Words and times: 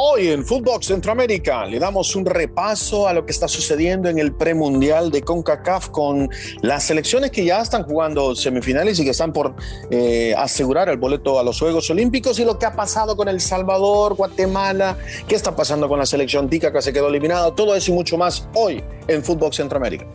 Hoy 0.00 0.28
en 0.28 0.46
Fútbol 0.46 0.80
Centroamérica 0.80 1.66
le 1.66 1.80
damos 1.80 2.14
un 2.14 2.24
repaso 2.24 3.08
a 3.08 3.12
lo 3.12 3.26
que 3.26 3.32
está 3.32 3.48
sucediendo 3.48 4.08
en 4.08 4.20
el 4.20 4.32
premundial 4.32 5.10
de 5.10 5.22
CONCACAF 5.22 5.88
con 5.88 6.30
las 6.62 6.84
selecciones 6.84 7.32
que 7.32 7.44
ya 7.44 7.60
están 7.60 7.82
jugando 7.82 8.36
semifinales 8.36 9.00
y 9.00 9.04
que 9.04 9.10
están 9.10 9.32
por 9.32 9.56
eh, 9.90 10.36
asegurar 10.38 10.88
el 10.88 10.98
boleto 10.98 11.40
a 11.40 11.42
los 11.42 11.58
Juegos 11.58 11.90
Olímpicos 11.90 12.38
y 12.38 12.44
lo 12.44 12.60
que 12.60 12.66
ha 12.66 12.76
pasado 12.76 13.16
con 13.16 13.26
El 13.26 13.40
Salvador, 13.40 14.14
Guatemala, 14.14 14.96
qué 15.26 15.34
está 15.34 15.56
pasando 15.56 15.88
con 15.88 15.98
la 15.98 16.06
selección 16.06 16.48
tica 16.48 16.72
que 16.72 16.80
se 16.80 16.92
quedó 16.92 17.08
eliminada, 17.08 17.52
todo 17.52 17.74
eso 17.74 17.90
y 17.90 17.94
mucho 17.94 18.16
más 18.16 18.46
hoy 18.54 18.80
en 19.08 19.24
Fútbol 19.24 19.52
Centroamérica. 19.52 20.06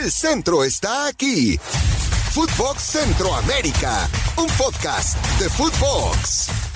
El 0.00 0.12
centro 0.12 0.62
está 0.62 1.08
aquí. 1.08 1.58
Footbox 2.30 2.80
Centroamérica, 2.80 4.08
un 4.36 4.46
podcast 4.56 5.16
de 5.40 5.48
Footbox. 5.48 6.67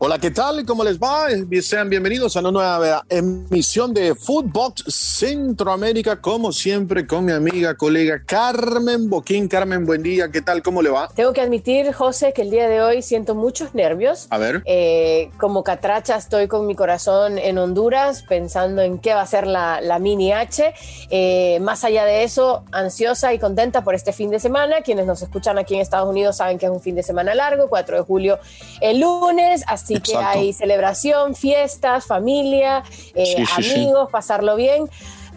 Hola, 0.00 0.20
¿qué 0.20 0.30
tal? 0.30 0.64
¿Cómo 0.64 0.84
les 0.84 0.96
va? 0.96 1.26
Sean 1.60 1.90
bienvenidos 1.90 2.36
a 2.36 2.40
una 2.40 2.52
nueva 2.52 3.04
emisión 3.08 3.92
de 3.92 4.14
Footbox 4.14 4.84
Centroamérica, 4.86 6.20
como 6.20 6.52
siempre, 6.52 7.04
con 7.04 7.24
mi 7.24 7.32
amiga, 7.32 7.74
colega 7.76 8.22
Carmen 8.24 9.10
Boquín. 9.10 9.48
Carmen, 9.48 9.84
buen 9.84 10.04
día, 10.04 10.30
¿qué 10.30 10.40
tal? 10.40 10.62
¿Cómo 10.62 10.82
le 10.82 10.90
va? 10.90 11.08
Tengo 11.08 11.32
que 11.32 11.40
admitir, 11.40 11.92
José, 11.92 12.32
que 12.32 12.42
el 12.42 12.50
día 12.52 12.68
de 12.68 12.80
hoy 12.80 13.02
siento 13.02 13.34
muchos 13.34 13.74
nervios. 13.74 14.28
A 14.30 14.38
ver. 14.38 14.62
Eh, 14.66 15.32
como 15.36 15.64
catracha 15.64 16.14
estoy 16.14 16.46
con 16.46 16.68
mi 16.68 16.76
corazón 16.76 17.36
en 17.36 17.58
Honduras, 17.58 18.22
pensando 18.22 18.82
en 18.82 19.00
qué 19.00 19.14
va 19.14 19.22
a 19.22 19.26
ser 19.26 19.48
la, 19.48 19.98
mini 20.00 20.30
H. 20.30 20.74
Eh, 21.10 21.58
más 21.60 21.82
allá 21.82 22.04
de 22.04 22.22
eso, 22.22 22.62
ansiosa 22.70 23.34
y 23.34 23.40
contenta 23.40 23.82
por 23.82 23.96
este 23.96 24.12
fin 24.12 24.30
de 24.30 24.38
semana. 24.38 24.82
Quienes 24.82 25.06
nos 25.06 25.22
escuchan 25.22 25.58
aquí 25.58 25.74
en 25.74 25.80
Estados 25.80 26.08
Unidos 26.08 26.36
saben 26.36 26.56
que 26.56 26.66
es 26.66 26.72
un 26.72 26.80
fin 26.80 26.94
de 26.94 27.02
semana 27.02 27.34
largo, 27.34 27.68
4 27.68 27.96
de 27.96 28.02
julio 28.04 28.38
el 28.80 29.00
lunes. 29.00 29.64
Así 29.66 29.87
que 29.94 30.16
hay 30.16 30.52
celebración, 30.52 31.34
fiestas, 31.34 32.06
familia, 32.06 32.82
eh, 33.14 33.44
amigos, 33.56 34.08
pasarlo 34.10 34.56
bien. 34.56 34.88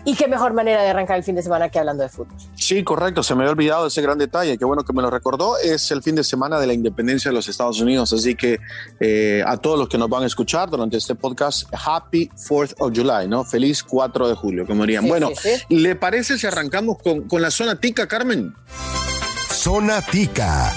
Y 0.03 0.16
qué 0.16 0.28
mejor 0.28 0.53
manera 0.53 0.81
de 0.81 0.89
arrancar 0.89 1.17
el 1.17 1.23
fin 1.23 1.36
de 1.36 1.44
semana 1.44 1.70
que 1.70 1.78
hablando 1.78 2.02
de 2.02 2.09
fútbol. 2.09 2.36
Sí, 2.56 2.84
correcto. 2.84 3.22
Se 3.22 3.36
me 3.36 3.44
había 3.44 3.52
olvidado 3.52 3.86
ese 3.86 4.02
gran 4.02 4.17
detalle. 4.17 4.58
Qué 4.58 4.66
bueno 4.66 4.84
que 4.84 4.94
me 4.94 5.02
lo 5.02 5.11
recordó. 5.11 5.58
Es 5.59 5.92
el 5.92 6.02
fin 6.02 6.16
de 6.16 6.23
semana 6.23 6.59
de 6.59 6.66
la 6.66 6.73
independencia 6.73 7.30
de 7.30 7.36
los 7.36 7.48
Estados 7.48 7.80
Unidos. 7.80 8.11
Así 8.11 8.36
que 8.36 8.59
eh, 9.00 9.44
a 9.45 9.58
todos 9.58 9.78
los 9.78 9.88
que 9.88 10.00
nos 10.00 10.09
van 10.09 10.23
a 10.23 10.26
escuchar 10.26 10.70
durante 10.70 10.98
este 10.98 11.14
podcast, 11.14 11.72
Happy 11.72 12.30
4th 12.30 12.76
of 12.80 12.94
July, 12.95 13.28
¿no? 13.28 13.44
Feliz 13.44 13.83
4 13.83 14.30
de 14.30 14.36
julio, 14.36 14.66
como 14.66 14.83
dirían. 14.83 15.08
bueno, 15.08 15.30
¿le 15.70 15.95
parece 15.95 16.39
si 16.39 16.48
arrancamos 16.48 16.98
con, 16.98 17.28
con 17.28 17.42
la 17.42 17.52
zona 17.52 17.80
tica, 17.80 18.08
Carmen? 18.08 18.56
Zona 19.52 20.02
tica. 20.02 20.73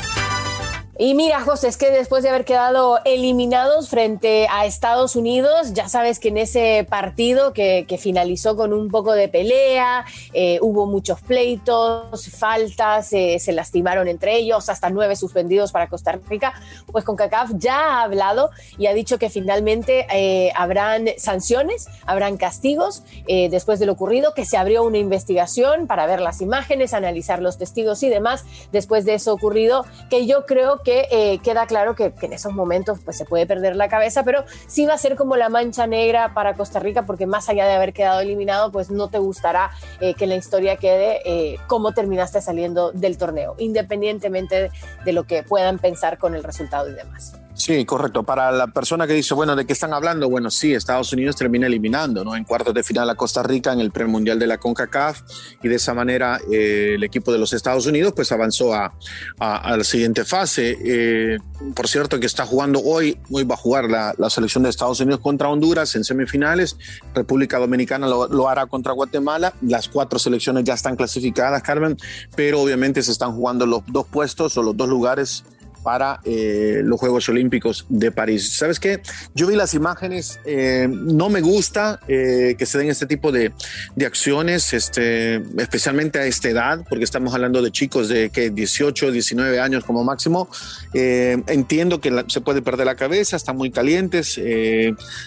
Y 0.96 1.14
mira, 1.14 1.40
José, 1.40 1.66
es 1.66 1.76
que 1.76 1.90
después 1.90 2.22
de 2.22 2.28
haber 2.28 2.44
quedado 2.44 3.00
eliminados 3.04 3.88
frente 3.88 4.46
a 4.48 4.64
Estados 4.64 5.16
Unidos, 5.16 5.72
ya 5.72 5.88
sabes 5.88 6.20
que 6.20 6.28
en 6.28 6.38
ese 6.38 6.86
partido 6.88 7.52
que, 7.52 7.84
finalizó 7.98 8.56
con 8.56 8.72
un 8.72 8.90
poco 8.90 9.12
de 9.12 9.28
pelea, 9.28 10.04
eh, 10.32 10.58
hubo 10.60 10.86
muchos 10.86 11.20
pleitos, 11.20 12.28
faltas, 12.28 13.12
eh, 13.12 13.38
se 13.40 13.52
lastimaron 13.52 14.08
entre 14.08 14.36
ellos, 14.36 14.68
hasta 14.68 14.90
nueve 14.90 15.16
suspendidos 15.16 15.72
para 15.72 15.88
Costa 15.88 16.12
Rica, 16.28 16.54
pues 16.90 17.04
con 17.04 17.16
CACAF 17.16 17.52
ya 17.54 17.76
ha 17.76 18.02
hablado 18.02 18.50
y 18.78 18.86
ha 18.86 18.94
dicho 18.94 19.18
que 19.18 19.30
finalmente 19.30 20.06
eh, 20.12 20.52
habrán 20.54 21.06
sanciones, 21.18 21.88
habrán 22.06 22.36
castigos 22.36 23.02
después 23.26 23.78
de 23.78 23.86
lo 23.86 23.92
ocurrido, 23.92 24.34
que 24.34 24.44
se 24.44 24.56
abrió 24.56 24.84
una 24.84 24.98
investigación 24.98 25.86
para 25.86 26.06
ver 26.06 26.20
las 26.20 26.40
imágenes, 26.40 26.94
analizar 26.94 27.40
los 27.40 27.58
testigos 27.58 28.02
y 28.02 28.08
demás 28.08 28.44
después 28.70 29.04
de 29.04 29.14
eso 29.14 29.32
ocurrido, 29.32 29.84
que 30.10 30.26
yo 30.26 30.46
creo 30.46 30.82
que 30.84 31.08
eh, 31.10 31.38
queda 31.42 31.66
claro 31.66 31.94
que, 31.94 32.12
en 32.22 32.32
esos 32.32 32.52
momentos 32.52 33.00
pues, 33.04 33.16
se 33.16 33.24
puede 33.24 33.46
perder 33.46 33.77
la 33.77 33.88
cabeza, 33.88 34.22
pero 34.22 34.44
sí 34.66 34.86
va 34.86 34.94
a 34.94 34.98
ser 34.98 35.16
como 35.16 35.36
la 35.36 35.48
mancha 35.48 35.86
negra 35.86 36.34
para 36.34 36.54
Costa 36.54 36.78
Rica, 36.78 37.04
porque 37.06 37.27
más 37.27 37.48
allá 37.48 37.66
de 37.66 37.72
haber 37.72 37.92
quedado 37.92 38.20
eliminado, 38.20 38.70
pues 38.70 38.90
no 38.90 39.08
te 39.08 39.18
gustará 39.18 39.70
eh, 40.00 40.14
que 40.14 40.27
la 40.27 40.36
historia 40.36 40.77
quede 40.77 41.20
eh, 41.24 41.58
cómo 41.67 41.92
terminaste 41.92 42.40
saliendo 42.40 42.92
del 42.92 43.18
torneo, 43.18 43.55
independientemente 43.58 44.70
de 45.05 45.12
lo 45.12 45.24
que 45.24 45.42
puedan 45.42 45.78
pensar 45.78 46.18
con 46.18 46.34
el 46.34 46.45
resultado 46.45 46.89
y 46.89 46.95
demás. 46.95 47.34
Sí, 47.54 47.84
correcto. 47.84 48.24
Para 48.24 48.50
la 48.50 48.66
persona 48.66 49.06
que 49.06 49.12
dice, 49.12 49.32
bueno, 49.32 49.54
¿de 49.54 49.64
qué 49.64 49.72
están 49.72 49.92
hablando? 49.92 50.28
Bueno, 50.28 50.50
sí, 50.50 50.74
Estados 50.74 51.12
Unidos 51.12 51.36
termina 51.36 51.66
eliminando, 51.66 52.24
¿no? 52.24 52.34
En 52.34 52.44
cuartos 52.44 52.74
de 52.74 52.82
final 52.82 53.08
a 53.08 53.14
Costa 53.14 53.42
Rica 53.44 53.72
en 53.72 53.80
el 53.80 53.92
premundial 53.92 54.38
de 54.38 54.48
la 54.48 54.58
CONCACAF 54.58 55.20
y 55.62 55.68
de 55.68 55.76
esa 55.76 55.94
manera 55.94 56.40
eh, 56.50 56.94
el 56.96 57.04
equipo 57.04 57.32
de 57.32 57.38
los 57.38 57.52
Estados 57.52 57.86
Unidos 57.86 58.12
pues 58.14 58.32
avanzó 58.32 58.74
a, 58.74 58.92
la 59.38 59.84
siguiente 59.84 60.24
fase. 60.24 60.76
Eh, 60.84 61.38
por 61.76 61.88
cierto, 61.88 62.18
que 62.18 62.26
está 62.26 62.44
jugando 62.44 62.80
hoy, 62.80 63.18
hoy 63.30 63.44
va 63.44 63.54
a 63.54 63.58
jugar 63.58 63.84
la, 63.84 64.14
selección 64.30 64.64
de 64.64 64.70
Estados 64.70 64.98
Unidos 65.00 65.20
contra 65.20 65.48
Honduras 65.48 65.94
en 65.94 66.02
semifinales, 66.02 66.76
República 67.14 67.58
Dominicana 67.58 68.08
lo 68.08 68.48
hará 68.48 68.66
contra 68.66 68.92
Guatemala, 68.92 69.54
las 69.62 69.88
cuatro 69.88 70.18
selecciones 70.18 70.64
ya 70.64 70.74
están 70.74 70.96
clasificadas, 70.96 71.62
Carmen, 71.62 71.96
pero 72.34 72.60
obviamente 72.60 73.02
se 73.02 73.12
están 73.12 73.32
jugando 73.32 73.64
los 73.64 73.82
dos 73.86 74.06
puestos 74.06 74.56
o 74.56 74.62
los 74.62 74.76
dos 74.76 74.88
lugares 74.88 75.44
para 75.84 76.20
eh, 76.24 76.80
los 76.83 76.98
Juegos 76.98 77.28
Olímpicos 77.28 77.86
de 77.89 78.11
París. 78.11 78.56
¿Sabes 78.56 78.80
qué? 78.80 79.00
Yo 79.34 79.46
vi 79.46 79.55
las 79.55 79.74
imágenes, 79.74 80.40
eh, 80.45 80.89
no 80.90 81.28
me 81.28 81.42
gusta 81.42 82.00
eh, 82.08 82.56
que 82.58 82.67
se 82.67 82.78
den 82.78 82.89
este 82.89 83.06
tipo 83.06 83.30
de, 83.30 83.52
de, 83.95 84.06
acciones, 84.06 84.72
este, 84.72 85.36
especialmente 85.58 86.18
a 86.18 86.24
esta 86.24 86.48
edad, 86.48 86.84
porque 86.89 87.05
estamos 87.05 87.34
hablando 87.34 87.61
de 87.62 87.70
chicos 87.70 88.08
de 88.08 88.30
que 88.30 88.50
18, 88.50 89.12
19 89.12 89.61
años 89.61 89.84
como 89.84 90.02
máximo. 90.02 90.48
entiendo 90.95 92.01
que 92.01 92.24
se 92.28 92.40
puede 92.40 92.62
perder 92.62 92.86
la 92.86 92.96
cabeza, 92.96 93.36
están 93.36 93.56
muy 93.56 93.70
calientes, 93.70 94.40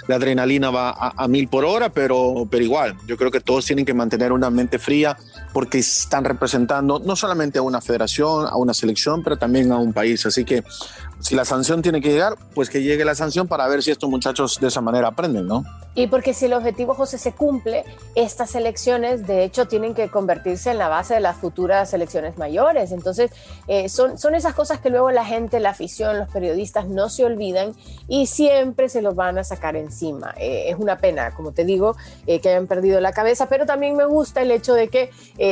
la 0.07 0.15
adrenalina 0.15 0.71
va 0.71 0.89
a, 0.89 1.13
a, 1.15 1.27
mil 1.27 1.47
por 1.47 1.65
hora, 1.65 1.89
pero, 1.89 2.47
pero 2.49 2.63
igual, 2.63 2.95
yo 3.05 3.15
creo 3.15 3.29
que 3.29 3.41
todos 3.41 3.65
tienen 3.65 3.85
que 3.85 3.93
mantener 3.93 4.31
una 4.31 4.49
mente 4.49 4.79
fría 4.79 5.17
porque 5.53 5.79
están 5.79 6.23
representando 6.25 6.99
no 6.99 7.15
solamente 7.15 7.59
a 7.59 7.61
una 7.61 7.81
federación, 7.81 8.47
a 8.47 8.55
una 8.55 8.73
selección, 8.73 9.23
pero 9.23 9.37
también 9.37 9.71
a 9.71 9.77
un 9.77 9.93
país. 9.93 10.25
Así 10.25 10.45
que 10.47 10.63
si 11.19 11.35
la 11.35 11.45
sanción 11.45 11.81
tiene 11.81 12.01
que 12.01 12.11
llegar, 12.11 12.35
pues 12.53 12.69
que 12.69 12.81
llegue 12.81 13.03
la 13.05 13.15
sanción 13.15 13.47
para 13.47 13.67
ver 13.67 13.83
si 13.83 13.91
estos 13.91 14.09
muchachos 14.09 14.59
de 14.59 14.67
esa 14.67 14.81
manera 14.81 15.09
aprenden, 15.09 15.47
¿no? 15.47 15.63
Y 15.97 16.05
porque 16.05 16.35
si 16.35 16.45
el 16.45 16.53
objetivo, 16.53 16.93
José, 16.93 17.17
se 17.17 17.31
cumple, 17.31 17.83
estas 18.13 18.53
elecciones, 18.53 19.25
de 19.25 19.43
hecho, 19.43 19.67
tienen 19.67 19.95
que 19.95 20.09
convertirse 20.09 20.69
en 20.69 20.77
la 20.77 20.89
base 20.89 21.15
de 21.15 21.21
las 21.21 21.37
futuras 21.37 21.91
elecciones 21.91 22.37
mayores. 22.37 22.91
Entonces, 22.91 23.31
eh, 23.67 23.89
son, 23.89 24.19
son 24.19 24.35
esas 24.35 24.53
cosas 24.53 24.79
que 24.79 24.91
luego 24.91 25.09
la 25.09 25.25
gente, 25.25 25.59
la 25.59 25.71
afición, 25.71 26.19
los 26.19 26.29
periodistas 26.29 26.87
no 26.87 27.09
se 27.09 27.25
olvidan 27.25 27.73
y 28.07 28.27
siempre 28.27 28.89
se 28.89 29.01
los 29.01 29.15
van 29.15 29.39
a 29.39 29.43
sacar 29.43 29.75
encima. 29.75 30.35
Eh, 30.37 30.65
es 30.67 30.75
una 30.77 30.99
pena, 30.99 31.33
como 31.33 31.51
te 31.51 31.65
digo, 31.65 31.95
eh, 32.27 32.41
que 32.41 32.49
hayan 32.49 32.67
perdido 32.67 33.01
la 33.01 33.11
cabeza, 33.11 33.49
pero 33.49 33.65
también 33.65 33.95
me 33.95 34.05
gusta 34.05 34.43
el 34.43 34.51
hecho 34.51 34.75
de 34.75 34.89
que 34.89 35.09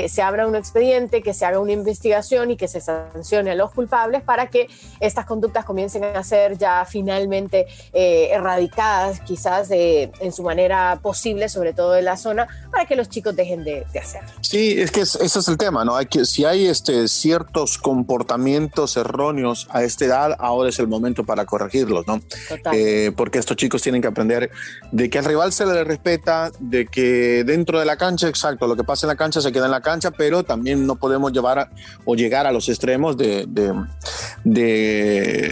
se 0.08 0.22
abra 0.22 0.46
un 0.48 0.56
expediente, 0.56 1.24
que 1.24 1.34
se 1.34 1.46
haga 1.46 1.60
una 1.60 1.72
investigación 1.72 2.52
y 2.52 2.58
que 2.58 2.68
se 2.68 2.82
sancione 2.82 3.52
a 3.52 3.56
los 3.56 3.72
culpables 3.72 4.22
para 4.22 4.48
que 4.48 4.68
estas 5.00 5.26
conductas 5.26 5.55
comiencen 5.64 6.04
a 6.04 6.24
ser 6.24 6.58
ya 6.58 6.84
finalmente 6.86 7.68
erradicadas, 7.94 9.22
quizás 9.22 9.70
en 9.72 10.32
su 10.34 10.44
manera 10.44 11.00
posible, 11.02 11.48
sobre 11.48 11.72
todo 11.74 11.96
en 11.96 12.06
la 12.06 12.18
zona, 12.18 12.48
para 12.72 12.86
que 12.86 12.96
los 12.96 13.08
chicos 13.08 13.36
dejen 13.36 13.64
de, 13.64 13.86
de 13.94 14.00
hacerlo. 14.00 14.30
Sí, 14.42 14.76
es 14.78 14.92
que 14.92 15.02
ese 15.02 15.24
es 15.24 15.48
el 15.48 15.58
tema, 15.58 15.86
¿no? 15.86 15.96
Hay 15.96 16.08
que, 16.08 16.26
si 16.26 16.46
hay 16.46 16.66
este, 16.66 17.08
ciertos 17.08 17.78
comportamientos 17.78 18.98
erróneos 18.98 19.68
a 19.70 19.84
esta 19.84 20.06
edad, 20.06 20.36
ahora 20.40 20.70
es 20.70 20.80
el 20.80 20.88
momento 20.88 21.24
para 21.24 21.46
corregirlos, 21.46 22.08
¿no? 22.08 22.22
Eh, 22.74 23.12
porque 23.16 23.40
estos 23.40 23.56
chicos 23.58 23.82
tienen 23.82 24.02
que 24.02 24.08
aprender 24.08 24.50
de 24.92 25.10
que 25.10 25.20
al 25.20 25.26
rival 25.26 25.54
se 25.54 25.66
le 25.66 25.84
respeta, 25.84 26.52
de 26.60 26.88
que 26.88 27.44
dentro 27.46 27.80
de 27.80 27.86
la 27.86 27.98
cancha, 27.98 28.28
exacto, 28.28 28.68
lo 28.68 28.76
que 28.76 28.84
pasa 28.84 29.06
en 29.06 29.10
la 29.10 29.16
cancha 29.16 29.42
se 29.42 29.52
queda 29.52 29.66
en 29.66 29.72
la 29.72 29.82
cancha, 29.82 30.12
pero 30.12 30.44
también 30.44 30.88
no 30.88 30.96
podemos 30.96 31.32
llevar 31.32 31.70
o 32.06 32.16
llegar 32.16 32.48
a 32.48 32.52
los 32.52 32.68
extremos 32.70 33.18
de, 33.18 33.46
de, 33.48 33.74
de 34.44 35.45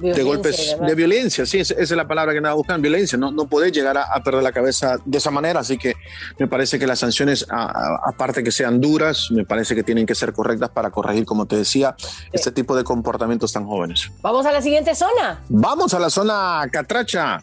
de 0.00 0.22
golpes, 0.22 0.76
de 0.80 0.94
violencia, 0.94 1.46
sí, 1.46 1.58
esa 1.58 1.74
es 1.74 1.90
la 1.90 2.06
palabra 2.06 2.32
que 2.32 2.40
nada 2.40 2.54
buscan, 2.54 2.80
violencia, 2.80 3.18
no, 3.18 3.30
no 3.30 3.46
podés 3.46 3.72
llegar 3.72 3.96
a, 3.96 4.22
perder 4.22 4.42
la 4.42 4.52
cabeza 4.52 4.98
de 5.04 5.18
esa 5.18 5.30
manera, 5.30 5.60
así 5.60 5.78
que 5.78 5.94
me 6.38 6.46
parece 6.46 6.78
que 6.78 6.86
las 6.86 6.98
sanciones, 6.98 7.46
aparte 7.48 8.42
que 8.42 8.52
sean 8.52 8.80
duras, 8.80 9.28
me 9.30 9.44
parece 9.44 9.74
que 9.74 9.82
tienen 9.82 10.06
que 10.06 10.14
ser 10.14 10.32
correctas 10.32 10.70
para 10.70 10.90
corregir, 10.90 11.24
como 11.24 11.46
te 11.46 11.56
decía, 11.56 11.94
este 12.32 12.52
tipo 12.52 12.76
de 12.76 12.84
comportamientos 12.84 13.52
tan 13.52 13.66
jóvenes. 13.66 14.10
Vamos 14.22 14.46
a 14.46 14.52
la 14.52 14.62
siguiente 14.62 14.94
zona. 14.94 15.40
Vamos 15.48 15.94
a 15.94 15.98
la 15.98 16.10
zona 16.10 16.66
catracha. 16.70 17.42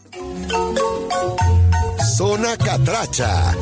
Zona 2.16 2.56
catracha 2.56 3.54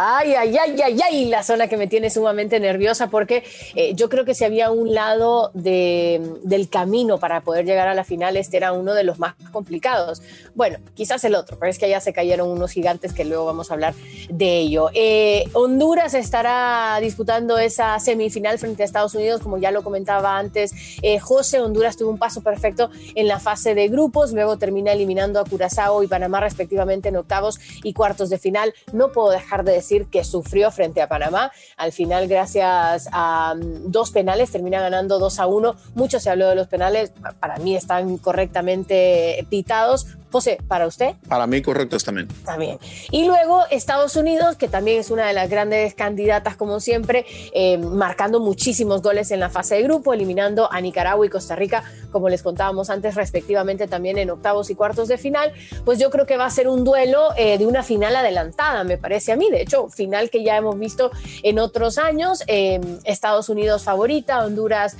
Ay, 0.00 0.32
ay, 0.34 0.56
ay, 0.56 0.80
ay, 0.80 1.00
ay, 1.04 1.24
la 1.24 1.42
zona 1.42 1.66
que 1.66 1.76
me 1.76 1.88
tiene 1.88 2.08
sumamente 2.08 2.60
nerviosa 2.60 3.08
porque 3.08 3.42
eh, 3.74 3.94
yo 3.96 4.08
creo 4.08 4.24
que 4.24 4.32
si 4.32 4.44
había 4.44 4.70
un 4.70 4.94
lado 4.94 5.50
del 5.54 6.68
camino 6.70 7.18
para 7.18 7.40
poder 7.40 7.64
llegar 7.64 7.88
a 7.88 7.94
la 7.94 8.04
final, 8.04 8.36
este 8.36 8.58
era 8.58 8.72
uno 8.72 8.94
de 8.94 9.02
los 9.02 9.18
más 9.18 9.34
complicados. 9.50 10.22
Bueno, 10.54 10.78
quizás 10.94 11.24
el 11.24 11.34
otro, 11.34 11.58
pero 11.58 11.68
es 11.68 11.80
que 11.80 11.86
allá 11.86 11.98
se 11.98 12.12
cayeron 12.12 12.48
unos 12.48 12.70
gigantes 12.70 13.12
que 13.12 13.24
luego 13.24 13.44
vamos 13.44 13.72
a 13.72 13.74
hablar 13.74 13.92
de 14.30 14.58
ello. 14.58 14.88
Eh, 14.94 15.46
Honduras 15.52 16.14
estará 16.14 17.00
disputando 17.00 17.58
esa 17.58 17.98
semifinal 17.98 18.56
frente 18.60 18.84
a 18.84 18.86
Estados 18.86 19.16
Unidos, 19.16 19.40
como 19.40 19.58
ya 19.58 19.72
lo 19.72 19.82
comentaba 19.82 20.38
antes 20.38 20.70
eh, 21.02 21.18
José. 21.18 21.60
Honduras 21.60 21.96
tuvo 21.96 22.10
un 22.10 22.18
paso 22.18 22.40
perfecto 22.40 22.88
en 23.16 23.26
la 23.26 23.40
fase 23.40 23.74
de 23.74 23.88
grupos, 23.88 24.32
luego 24.32 24.58
termina 24.58 24.92
eliminando 24.92 25.40
a 25.40 25.44
Curazao 25.44 26.04
y 26.04 26.06
Panamá 26.06 26.38
respectivamente 26.38 27.08
en 27.08 27.16
octavos 27.16 27.58
y 27.82 27.94
cuartos 27.94 28.30
de 28.30 28.38
final. 28.38 28.74
No 28.92 29.10
puedo 29.10 29.30
dejar 29.30 29.64
de 29.64 29.72
decir 29.72 29.87
que 30.10 30.24
sufrió 30.24 30.70
frente 30.70 31.02
a 31.02 31.08
Panamá. 31.08 31.50
Al 31.76 31.92
final, 31.92 32.28
gracias 32.28 33.08
a 33.12 33.54
mm, 33.54 33.90
dos 33.90 34.10
penales, 34.10 34.50
termina 34.50 34.80
ganando 34.80 35.18
2 35.18 35.38
a 35.38 35.46
1. 35.46 35.76
Mucho 35.94 36.20
se 36.20 36.30
habló 36.30 36.48
de 36.48 36.54
los 36.54 36.68
penales, 36.68 37.12
para 37.40 37.56
mí 37.58 37.76
están 37.76 38.18
correctamente 38.18 39.46
pitados. 39.50 40.06
José, 40.30 40.58
¿para 40.68 40.86
usted? 40.86 41.14
Para 41.26 41.46
mí 41.46 41.62
correctos 41.62 42.04
también. 42.04 42.28
También. 42.44 42.78
Y 43.10 43.24
luego 43.24 43.62
Estados 43.70 44.14
Unidos, 44.16 44.56
que 44.56 44.68
también 44.68 45.00
es 45.00 45.10
una 45.10 45.26
de 45.26 45.32
las 45.32 45.48
grandes 45.48 45.94
candidatas 45.94 46.56
como 46.56 46.80
siempre, 46.80 47.24
eh, 47.54 47.78
marcando 47.78 48.38
muchísimos 48.40 49.00
goles 49.00 49.30
en 49.30 49.40
la 49.40 49.48
fase 49.48 49.76
de 49.76 49.82
grupo, 49.82 50.12
eliminando 50.12 50.70
a 50.70 50.80
Nicaragua 50.80 51.24
y 51.24 51.30
Costa 51.30 51.56
Rica, 51.56 51.82
como 52.12 52.28
les 52.28 52.42
contábamos 52.42 52.90
antes, 52.90 53.14
respectivamente 53.14 53.86
también 53.86 54.18
en 54.18 54.30
octavos 54.30 54.68
y 54.68 54.74
cuartos 54.74 55.08
de 55.08 55.16
final. 55.16 55.52
Pues 55.84 55.98
yo 55.98 56.10
creo 56.10 56.26
que 56.26 56.36
va 56.36 56.44
a 56.44 56.50
ser 56.50 56.68
un 56.68 56.84
duelo 56.84 57.28
eh, 57.36 57.56
de 57.56 57.66
una 57.66 57.82
final 57.82 58.14
adelantada, 58.14 58.84
me 58.84 58.98
parece 58.98 59.32
a 59.32 59.36
mí. 59.36 59.50
De 59.50 59.62
hecho, 59.62 59.88
final 59.88 60.28
que 60.28 60.44
ya 60.44 60.56
hemos 60.56 60.78
visto 60.78 61.10
en 61.42 61.58
otros 61.58 61.96
años. 61.96 62.42
Eh, 62.46 62.80
Estados 63.04 63.48
Unidos 63.48 63.84
favorita, 63.84 64.44
Honduras 64.44 64.96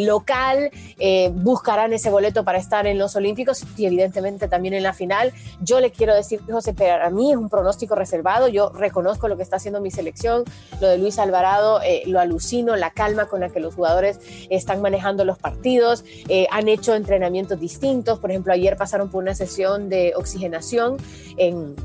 local, 0.00 0.70
buscarán 1.32 1.92
ese 1.92 2.10
boleto 2.10 2.44
para 2.44 2.58
estar 2.58 2.86
en 2.86 2.98
los 2.98 3.16
Olímpicos 3.16 3.64
y 3.76 3.86
evidentemente 3.86 4.48
también 4.48 4.65
en 4.74 4.82
la 4.82 4.92
final. 4.92 5.32
Yo 5.60 5.80
le 5.80 5.90
quiero 5.90 6.14
decir, 6.14 6.40
José, 6.50 6.74
para 6.74 7.10
mí 7.10 7.32
es 7.32 7.36
un 7.36 7.48
pronóstico 7.48 7.94
reservado. 7.94 8.48
Yo 8.48 8.70
reconozco 8.70 9.28
lo 9.28 9.36
que 9.36 9.42
está 9.42 9.56
haciendo 9.56 9.80
mi 9.80 9.90
selección, 9.90 10.44
lo 10.80 10.88
de 10.88 10.98
Luis 10.98 11.18
Alvarado, 11.18 11.80
eh, 11.82 12.02
lo 12.06 12.20
alucino, 12.20 12.76
la 12.76 12.90
calma 12.90 13.26
con 13.26 13.40
la 13.40 13.48
que 13.48 13.60
los 13.60 13.74
jugadores 13.74 14.20
están 14.50 14.80
manejando 14.80 15.24
los 15.24 15.38
partidos, 15.38 16.04
eh, 16.28 16.46
han 16.50 16.68
hecho 16.68 16.94
entrenamientos 16.94 17.58
distintos. 17.58 18.18
Por 18.18 18.30
ejemplo, 18.30 18.52
ayer 18.52 18.76
pasaron 18.76 19.10
por 19.10 19.22
una 19.22 19.34
sesión 19.34 19.88
de 19.88 20.12
oxigenación 20.16 20.96
en 21.36 21.76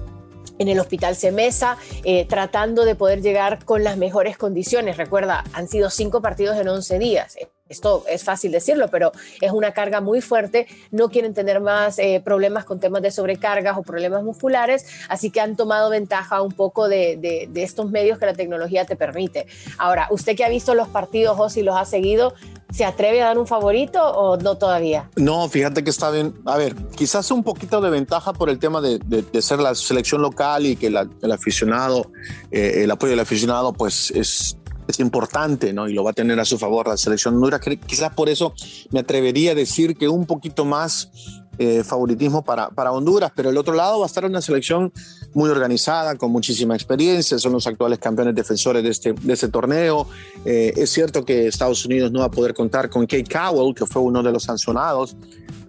en 0.61 0.67
el 0.67 0.79
Hospital 0.79 1.15
Semesa, 1.15 1.77
eh, 2.03 2.25
tratando 2.25 2.85
de 2.85 2.93
poder 2.93 3.21
llegar 3.21 3.65
con 3.65 3.83
las 3.83 3.97
mejores 3.97 4.37
condiciones. 4.37 4.97
Recuerda, 4.97 5.43
han 5.53 5.67
sido 5.67 5.89
cinco 5.89 6.21
partidos 6.21 6.57
en 6.57 6.67
11 6.67 6.99
días. 6.99 7.37
Esto 7.71 8.03
es 8.09 8.23
fácil 8.23 8.51
decirlo, 8.51 8.89
pero 8.89 9.13
es 9.39 9.51
una 9.51 9.71
carga 9.71 10.01
muy 10.01 10.19
fuerte. 10.19 10.67
No 10.91 11.09
quieren 11.09 11.33
tener 11.33 11.61
más 11.61 11.97
eh, 11.99 12.21
problemas 12.23 12.65
con 12.65 12.81
temas 12.81 13.01
de 13.01 13.11
sobrecargas 13.11 13.77
o 13.77 13.81
problemas 13.81 14.23
musculares, 14.23 14.85
así 15.07 15.31
que 15.31 15.39
han 15.39 15.55
tomado 15.55 15.89
ventaja 15.89 16.41
un 16.41 16.51
poco 16.51 16.89
de, 16.89 17.49
estos 17.55 17.89
medios 17.89 18.19
que 18.19 18.25
la 18.25 18.33
tecnología 18.33 18.85
te 18.85 18.97
permite. 18.97 19.47
Ahora, 19.77 20.07
usted 20.11 20.35
que 20.35 20.43
ha 20.43 20.49
visto 20.49 20.75
los 20.75 20.89
partidos 20.89 21.37
o 21.39 21.49
si 21.49 21.63
los 21.63 21.75
ha 21.75 21.85
seguido, 21.85 22.33
¿Se 22.71 22.85
atreve 22.85 23.21
a 23.21 23.25
dar 23.25 23.37
un 23.37 23.47
favorito 23.47 24.01
o 24.01 24.37
no 24.37 24.55
todavía? 24.55 25.09
No, 25.17 25.49
fíjate 25.49 25.83
que 25.83 25.89
está 25.89 26.09
bien. 26.09 26.33
A 26.45 26.55
ver, 26.55 26.73
quizás 26.95 27.29
un 27.29 27.43
poquito 27.43 27.81
de 27.81 27.89
ventaja 27.89 28.31
por 28.31 28.49
el 28.49 28.59
tema 28.59 28.79
de, 28.79 28.97
ser 29.41 29.59
la 29.59 29.75
selección 29.75 30.21
local 30.21 30.65
y 30.65 30.77
que 30.77 30.87
el 30.87 31.31
aficionado, 31.33 32.13
eh, 32.49 32.83
el 32.85 32.91
apoyo 32.91 33.09
del 33.09 33.19
aficionado, 33.19 33.73
pues 33.73 34.09
es 34.11 34.55
es 34.91 34.99
importante, 34.99 35.73
¿no? 35.73 35.89
Y 35.89 35.93
lo 35.93 36.03
va 36.03 36.11
a 36.11 36.13
tener 36.13 36.39
a 36.39 36.45
su 36.45 36.57
favor 36.57 36.87
la 36.87 36.97
selección 36.97 37.35
Honduras. 37.35 37.61
Quizás 37.85 38.13
por 38.13 38.29
eso 38.29 38.53
me 38.91 38.99
atrevería 38.99 39.51
a 39.51 39.55
decir 39.55 39.97
que 39.97 40.07
un 40.07 40.25
poquito 40.25 40.65
más 40.65 41.09
eh, 41.57 41.83
favoritismo 41.83 42.43
para, 42.43 42.69
para 42.69 42.91
Honduras, 42.91 43.31
pero 43.35 43.49
el 43.49 43.57
otro 43.57 43.73
lado 43.73 43.99
va 43.99 44.05
a 44.05 44.07
estar 44.07 44.25
una 44.25 44.41
selección 44.41 44.91
muy 45.33 45.49
organizada, 45.49 46.15
con 46.17 46.31
muchísima 46.31 46.75
experiencia, 46.75 47.39
son 47.39 47.53
los 47.53 47.67
actuales 47.67 47.99
campeones 47.99 48.35
defensores 48.35 48.83
de 48.83 48.89
este, 48.89 49.13
de 49.13 49.33
este 49.33 49.47
torneo. 49.47 50.07
Eh, 50.45 50.73
es 50.75 50.89
cierto 50.89 51.23
que 51.23 51.47
Estados 51.47 51.85
Unidos 51.85 52.11
no 52.11 52.19
va 52.19 52.25
a 52.25 52.31
poder 52.31 52.53
contar 52.53 52.89
con 52.89 53.05
Kate 53.05 53.25
Cowell, 53.31 53.73
que 53.73 53.85
fue 53.85 54.01
uno 54.01 54.21
de 54.23 54.31
los 54.31 54.43
sancionados 54.43 55.15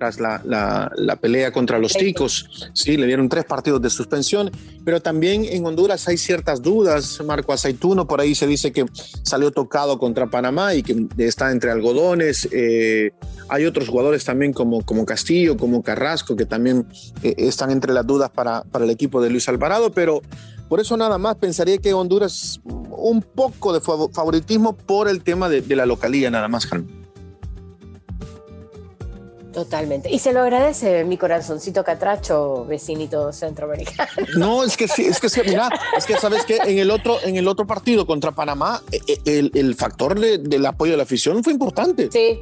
tras 0.03 0.19
la, 0.19 0.91
la, 0.97 1.17
pelea 1.17 1.53
contra 1.53 1.79
los 1.79 1.93
ticos. 1.93 2.71
Sí, 2.75 2.97
le 2.97 3.07
dieron 3.07 3.29
tres 3.29 3.45
partidos 3.45 3.81
de 3.81 3.89
suspensión, 3.89 4.51
pero 4.85 5.01
también 5.01 5.45
en 5.45 5.65
Honduras 5.65 6.09
hay 6.09 6.17
ciertas 6.17 6.61
dudas. 6.61 7.21
Marco 7.25 7.53
Aceituno 7.53 8.09
por 8.09 8.21
ahí 8.21 8.35
se 8.35 8.49
dice 8.49 8.73
que 8.73 8.85
salió 9.23 9.53
tocado 9.53 10.01
contra 10.01 10.27
Panamá 10.27 10.75
y 10.75 10.83
que 10.83 11.07
está 11.19 11.53
entre 11.53 11.71
algodones. 11.71 12.49
Eh, 12.51 13.13
hay 13.49 13.65
otros 13.65 13.89
jugadores 13.89 14.25
también 14.25 14.53
como, 14.53 14.85
como 14.85 15.07
Castillo, 15.07 15.57
como 15.57 15.85
Carrasco, 15.85 16.35
que 16.35 16.47
también 16.47 16.87
eh, 17.23 17.35
están 17.39 17.71
entre 17.71 17.93
las 17.93 18.05
dudas 18.05 18.31
para, 18.31 18.65
para 18.65 18.85
el 18.85 18.91
equipo 18.91 19.23
de 19.23 19.31
Luis 19.31 19.49
Alvarado, 19.53 19.93
pero 19.93 20.23
por 20.69 20.81
eso 20.81 20.97
nada 20.97 21.19
más 21.19 21.37
pensaría 21.37 21.79
que 21.79 21.93
Honduras 21.93 22.61
un 22.65 23.23
poco 23.23 23.73
de 23.73 23.81
favoritismo 23.81 24.75
por 24.75 25.09
el 25.09 25.23
tema 25.23 25.49
de, 25.49 25.61
de 25.61 25.77
la 25.77 25.87
localía, 25.87 26.31
nada 26.31 26.49
más, 26.49 26.67
Totalmente. 29.53 30.11
Y 30.11 30.19
se 30.19 30.33
lo 30.33 30.41
agradece 30.41 31.05
mi 31.05 31.19
corazoncito 31.19 31.85
catracho, 31.85 32.65
vecinito 32.65 33.33
centroamericano. 33.33 34.11
No, 34.37 34.65
es 34.65 34.77
que 34.77 34.89
sí, 34.89 35.05
es 35.05 35.21
que 35.21 35.29
sí, 35.29 35.43
mira, 35.45 35.69
es 35.97 36.07
que 36.07 36.17
sabes 36.17 36.45
que 36.47 36.57
en 36.57 36.79
el 36.79 36.91
otro, 36.91 37.19
en 37.23 37.37
el 37.37 37.47
otro 37.47 37.67
partido 37.67 38.07
contra 38.07 38.33
Panamá, 38.33 38.81
e, 38.91 39.01
e, 39.07 39.39
el, 39.39 39.51
el 39.55 39.75
factor 39.75 40.19
del 40.19 40.65
apoyo 40.67 40.93
de 40.93 40.97
la 40.97 41.03
afición 41.03 41.45
fue 41.45 41.53
importante. 41.53 42.09
Sí, 42.11 42.41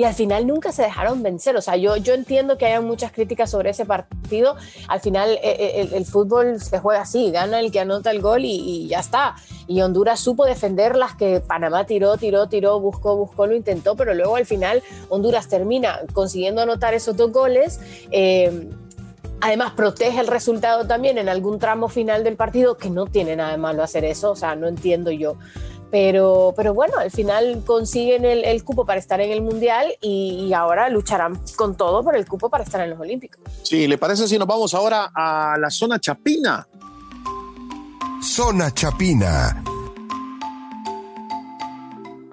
y 0.00 0.04
al 0.04 0.14
final 0.14 0.46
nunca 0.46 0.72
se 0.72 0.80
dejaron 0.80 1.22
vencer. 1.22 1.54
O 1.56 1.60
sea, 1.60 1.76
yo, 1.76 1.94
yo 1.98 2.14
entiendo 2.14 2.56
que 2.56 2.64
haya 2.64 2.80
muchas 2.80 3.12
críticas 3.12 3.50
sobre 3.50 3.68
ese 3.68 3.84
partido. 3.84 4.56
Al 4.88 5.00
final 5.00 5.32
eh, 5.32 5.40
eh, 5.42 5.90
el, 5.92 6.06
fútbol 6.06 6.58
se 6.58 6.78
juega 6.78 7.02
así, 7.02 7.30
gana 7.30 7.60
el 7.60 7.70
que 7.70 7.80
anota 7.80 8.10
el 8.10 8.22
gol 8.22 8.46
y, 8.46 8.88
ya 8.88 9.00
está. 9.00 9.34
Y 9.66 9.82
Honduras 9.82 10.18
supo 10.18 10.46
defender 10.46 10.96
las 10.96 11.16
que 11.16 11.40
Panamá 11.40 11.84
tiró, 11.84 12.16
tiró, 12.16 12.48
tiró, 12.48 12.80
buscó, 12.80 13.14
buscó, 13.14 13.46
lo 13.46 13.54
intentó, 13.54 13.94
pero 13.94 14.14
luego 14.14 14.36
al 14.36 14.46
final 14.46 14.82
Honduras 15.10 15.48
termina 15.48 16.00
consiguiendo 16.14 16.62
anotar 16.62 16.94
esos 16.94 17.14
dos 17.14 17.30
goles. 17.30 17.78
Eh, 18.10 18.70
además, 19.42 19.72
protege 19.72 20.18
el 20.18 20.28
resultado 20.28 20.86
también 20.86 21.18
en 21.18 21.28
algún 21.28 21.58
tramo 21.58 21.90
final 21.90 22.24
del 22.24 22.36
partido, 22.36 22.78
que 22.78 22.88
no 22.88 23.04
tiene 23.04 23.36
nada 23.36 23.50
de 23.50 23.58
malo 23.58 23.82
hacer 23.82 24.06
eso, 24.06 24.30
o 24.30 24.36
sea, 24.36 24.56
no 24.56 24.66
entiendo 24.66 25.10
yo 25.10 25.36
pero, 25.90 26.52
pero 26.56 26.74
bueno, 26.74 26.94
al 26.98 27.10
final 27.10 27.62
consiguen 27.66 28.24
el, 28.24 28.64
cupo 28.64 28.84
para 28.84 29.00
estar 29.00 29.20
en 29.20 29.30
el 29.30 29.42
Mundial 29.42 29.94
y, 30.00 30.52
ahora 30.52 30.88
lucharán 30.88 31.40
con 31.56 31.76
todo 31.76 32.02
por 32.02 32.16
el 32.16 32.26
cupo 32.26 32.50
para 32.50 32.64
estar 32.64 32.80
en 32.80 32.90
los 32.90 33.00
Olímpicos. 33.00 33.40
Sí, 33.62 33.86
¿le 33.86 33.98
parece 33.98 34.28
si 34.28 34.38
nos 34.38 34.46
vamos 34.46 34.74
ahora 34.74 35.10
a 35.14 35.56
la 35.58 35.70
zona 35.70 35.98
Chapina? 35.98 36.66
Zona 38.22 38.72
Chapina 38.72 39.62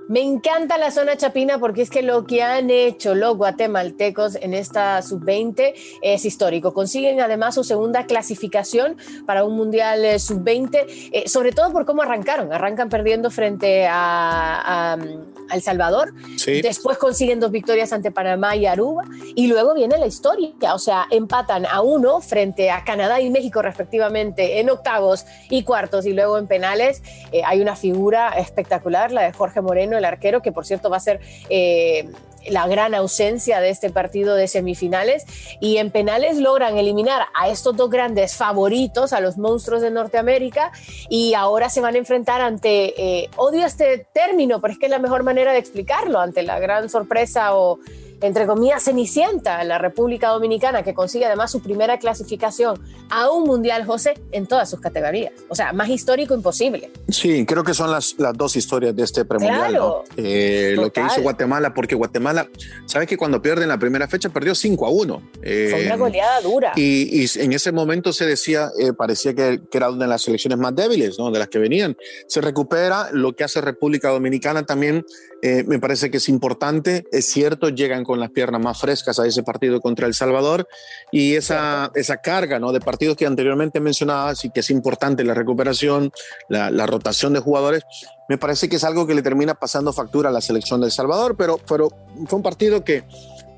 me 0.07 0.21
encanta 0.21 0.77
la 0.77 0.91
zona 0.91 1.17
chapina 1.17 1.59
porque 1.59 1.81
es 1.81 1.89
que 1.89 2.01
lo 2.01 2.25
que 2.25 2.41
han 2.41 2.69
hecho 2.69 3.13
los 3.13 3.35
guatemaltecos 3.35 4.35
en 4.35 4.53
esta 4.53 5.01
sub-20 5.01 5.73
es 6.01 6.25
histórico. 6.25 6.73
Consiguen 6.73 7.19
además 7.19 7.55
su 7.55 7.63
segunda 7.63 8.05
clasificación 8.05 8.97
para 9.25 9.43
un 9.43 9.55
mundial 9.55 10.05
eh, 10.05 10.19
sub-20, 10.19 10.85
eh, 11.11 11.27
sobre 11.27 11.51
todo 11.51 11.71
por 11.71 11.85
cómo 11.85 12.01
arrancaron. 12.03 12.53
Arrancan 12.53 12.89
perdiendo 12.89 13.29
frente 13.29 13.85
a, 13.89 14.97
El 15.51 15.61
Salvador, 15.61 16.13
después 16.45 16.97
consiguen 16.97 17.39
dos 17.39 17.51
victorias 17.51 17.93
ante 17.93 18.11
Panamá 18.11 18.55
y 18.55 18.65
Aruba, 18.65 19.03
y 19.35 19.47
luego 19.47 19.73
viene 19.73 19.97
la 19.97 20.05
historia. 20.05 20.53
O 20.73 20.79
sea, 20.79 21.05
empatan 21.09 21.65
a 21.65 21.81
uno 21.81 22.19
frente 22.21 22.69
a 22.69 22.83
Canadá 22.83 23.21
y 23.21 23.29
México 23.29 23.61
respectivamente 23.61 24.59
en 24.59 24.69
octavos 24.69 25.25
y 25.49 25.63
cuartos, 25.63 26.05
y 26.05 26.13
luego 26.13 26.37
en 26.37 26.47
penales. 26.47 27.01
Eh, 27.31 27.41
hay 27.45 27.61
una 27.61 27.75
figura 27.75 28.29
espectacular, 28.37 29.11
la 29.11 29.23
de 29.23 29.33
Jorge 29.33 29.61
Moreno 29.61 29.96
el 29.97 30.05
arquero, 30.05 30.41
que 30.41 30.51
por 30.51 30.65
cierto 30.65 30.89
va 30.89 30.97
a 30.97 31.01
ser 31.01 31.19
eh, 31.49 32.09
la 32.49 32.67
gran 32.67 32.95
ausencia 32.95 33.59
de 33.59 33.69
este 33.69 33.89
partido 33.89 34.35
de 34.35 34.47
semifinales. 34.47 35.25
Y 35.59 35.77
en 35.77 35.91
penales 35.91 36.37
logran 36.37 36.77
eliminar 36.77 37.27
a 37.35 37.49
estos 37.49 37.75
dos 37.75 37.89
grandes 37.89 38.35
favoritos, 38.35 39.13
a 39.13 39.19
los 39.19 39.37
monstruos 39.37 39.81
de 39.81 39.91
Norteamérica, 39.91 40.71
y 41.09 41.33
ahora 41.33 41.69
se 41.69 41.81
van 41.81 41.95
a 41.95 41.97
enfrentar 41.97 42.41
ante, 42.41 42.93
eh, 43.01 43.29
odio 43.35 43.65
este 43.65 44.07
término, 44.13 44.61
pero 44.61 44.73
es 44.73 44.79
que 44.79 44.85
es 44.85 44.91
la 44.91 44.99
mejor 44.99 45.23
manera 45.23 45.51
de 45.51 45.59
explicarlo, 45.59 46.19
ante 46.19 46.43
la 46.43 46.59
gran 46.59 46.89
sorpresa 46.89 47.55
o 47.55 47.79
entre 48.21 48.47
comillas, 48.47 48.83
cenicienta, 48.83 49.63
la 49.63 49.77
República 49.77 50.29
Dominicana, 50.29 50.83
que 50.83 50.93
consigue 50.93 51.25
además 51.25 51.51
su 51.51 51.61
primera 51.61 51.99
clasificación 51.99 52.81
a 53.09 53.29
un 53.29 53.43
Mundial, 53.43 53.85
José, 53.85 54.15
en 54.31 54.45
todas 54.47 54.69
sus 54.69 54.79
categorías. 54.79 55.31
O 55.49 55.55
sea, 55.55 55.73
más 55.73 55.89
histórico 55.89 56.33
imposible. 56.33 56.91
Sí, 57.09 57.45
creo 57.45 57.63
que 57.63 57.73
son 57.73 57.91
las, 57.91 58.15
las 58.17 58.33
dos 58.33 58.55
historias 58.55 58.95
de 58.95 59.03
este 59.03 59.23
premundial. 59.25 59.69
Claro, 59.69 60.03
eh, 60.17 60.73
lo 60.75 60.91
que 60.91 61.01
hizo 61.01 61.21
Guatemala, 61.21 61.73
porque 61.73 61.95
Guatemala, 61.95 62.47
¿sabes 62.85 63.07
que 63.07 63.17
cuando 63.17 63.41
pierden 63.41 63.69
la 63.69 63.77
primera 63.77 64.07
fecha 64.07 64.29
perdió 64.29 64.55
5 64.55 64.85
a 64.85 64.89
1? 64.89 65.31
Eh, 65.43 65.69
Fue 65.71 65.85
una 65.85 65.95
goleada 65.95 66.41
dura. 66.41 66.73
Y, 66.75 67.23
y, 67.23 67.27
en 67.35 67.53
ese 67.53 67.71
momento 67.71 68.11
se 68.11 68.25
decía, 68.25 68.69
eh, 68.79 68.93
parecía 68.93 69.33
que, 69.33 69.61
que, 69.69 69.77
era 69.77 69.89
una 69.89 70.05
de 70.05 70.09
las 70.09 70.23
selecciones 70.23 70.57
más 70.57 70.75
débiles, 70.75 71.17
¿no? 71.19 71.31
De 71.31 71.39
las 71.39 71.47
que 71.47 71.59
venían. 71.59 71.95
Se 72.27 72.41
recupera, 72.41 73.09
lo 73.11 73.35
que 73.35 73.43
hace 73.43 73.61
República 73.61 74.09
Dominicana 74.09 74.65
también 74.65 75.05
eh, 75.41 75.63
me 75.67 75.79
parece 75.79 76.09
que 76.09 76.17
es 76.17 76.29
importante. 76.29 77.05
Es 77.11 77.25
cierto, 77.25 77.69
llegan 77.69 78.03
con 78.03 78.19
las 78.19 78.31
piernas 78.31 78.61
más 78.61 78.79
frescas 78.79 79.19
a 79.19 79.27
ese 79.27 79.43
partido 79.43 79.79
contra 79.81 80.07
El 80.07 80.13
Salvador 80.13 80.67
y 81.11 81.35
esa, 81.35 81.91
esa 81.95 82.17
carga 82.17 82.59
¿no? 82.59 82.71
de 82.71 82.79
partidos 82.79 83.17
que 83.17 83.25
anteriormente 83.25 83.79
mencionaba, 83.79 84.33
y 84.41 84.49
que 84.49 84.61
es 84.61 84.69
importante 84.69 85.23
la 85.23 85.33
recuperación, 85.33 86.11
la, 86.49 86.71
la, 86.71 86.85
rotación 86.85 87.33
de 87.33 87.39
jugadores. 87.39 87.83
Me 88.29 88.37
parece 88.37 88.67
que 88.67 88.77
es 88.77 88.83
algo 88.83 89.05
que 89.05 89.15
le 89.15 89.21
termina 89.21 89.53
pasando 89.53 89.93
factura 89.93 90.29
a 90.29 90.31
la 90.31 90.41
selección 90.41 90.79
de 90.79 90.87
El 90.87 90.91
Salvador, 90.91 91.35
pero, 91.37 91.59
pero 91.67 91.89
fue 92.27 92.37
un 92.37 92.43
partido 92.43 92.83
que 92.83 93.03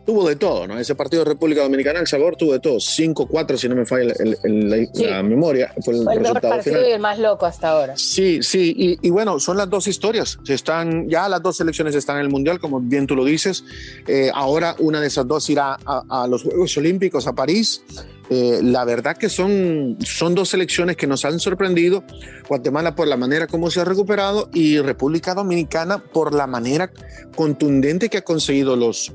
tuvo 0.09 0.27
de 0.27 0.37
todo, 0.37 0.65
¿no? 0.65 0.79
Ese 0.79 0.95
partido 0.95 1.23
de 1.23 1.29
República 1.29 1.61
Dominicana, 1.61 1.99
El 1.99 2.07
Salvador 2.07 2.35
tuvo 2.35 2.53
de 2.53 2.59
todo, 2.59 2.77
5-4 2.77 3.57
si 3.57 3.69
no 3.69 3.75
me 3.75 3.85
falla 3.85 4.11
el, 4.17 4.35
el, 4.43 4.67
la, 4.67 4.77
sí. 4.91 5.05
la, 5.05 5.21
memoria. 5.21 5.71
Fue 5.85 5.93
el, 5.93 6.03
fue 6.03 6.15
el 6.15 6.21
mejor 6.21 6.41
partido 6.41 6.77
final. 6.77 6.89
y 6.89 6.91
el 6.93 6.99
más 6.99 7.19
loco 7.19 7.45
hasta 7.45 7.69
ahora. 7.69 7.95
Sí, 7.95 8.39
sí, 8.41 8.73
y, 8.75 9.07
y, 9.07 9.11
bueno, 9.11 9.39
son 9.39 9.57
las 9.57 9.69
dos 9.69 9.85
historias. 9.85 10.39
Están, 10.47 11.07
ya 11.07 11.29
las 11.29 11.43
dos 11.43 11.57
selecciones 11.57 11.93
están 11.93 12.15
en 12.15 12.23
el 12.23 12.29
Mundial, 12.29 12.59
como 12.59 12.79
bien 12.79 13.05
tú 13.05 13.15
lo 13.15 13.23
dices. 13.23 13.63
Eh, 14.07 14.31
ahora 14.33 14.75
una 14.79 14.99
de 14.99 15.05
esas 15.05 15.27
dos 15.27 15.47
irá 15.47 15.77
a, 15.85 16.23
a 16.23 16.27
los 16.27 16.41
Juegos 16.41 16.75
Olímpicos, 16.77 17.27
a 17.27 17.33
París. 17.33 17.83
Eh, 18.31 18.59
la 18.61 18.85
verdad 18.85 19.17
que 19.17 19.27
son, 19.27 19.97
son 20.01 20.35
dos 20.35 20.49
selecciones 20.49 20.95
que 20.97 21.07
nos 21.07 21.25
han 21.25 21.39
sorprendido. 21.39 22.03
Guatemala 22.47 22.95
por 22.95 23.07
la 23.07 23.17
manera 23.17 23.47
como 23.47 23.71
se 23.71 23.81
ha 23.81 23.85
recuperado 23.85 24.49
y 24.53 24.79
República 24.79 25.33
Dominicana 25.33 25.99
por 25.99 26.33
la 26.33 26.45
manera 26.45 26.91
contundente 27.35 28.09
que 28.09 28.17
ha 28.17 28.23
conseguido 28.23 28.75
los, 28.75 29.13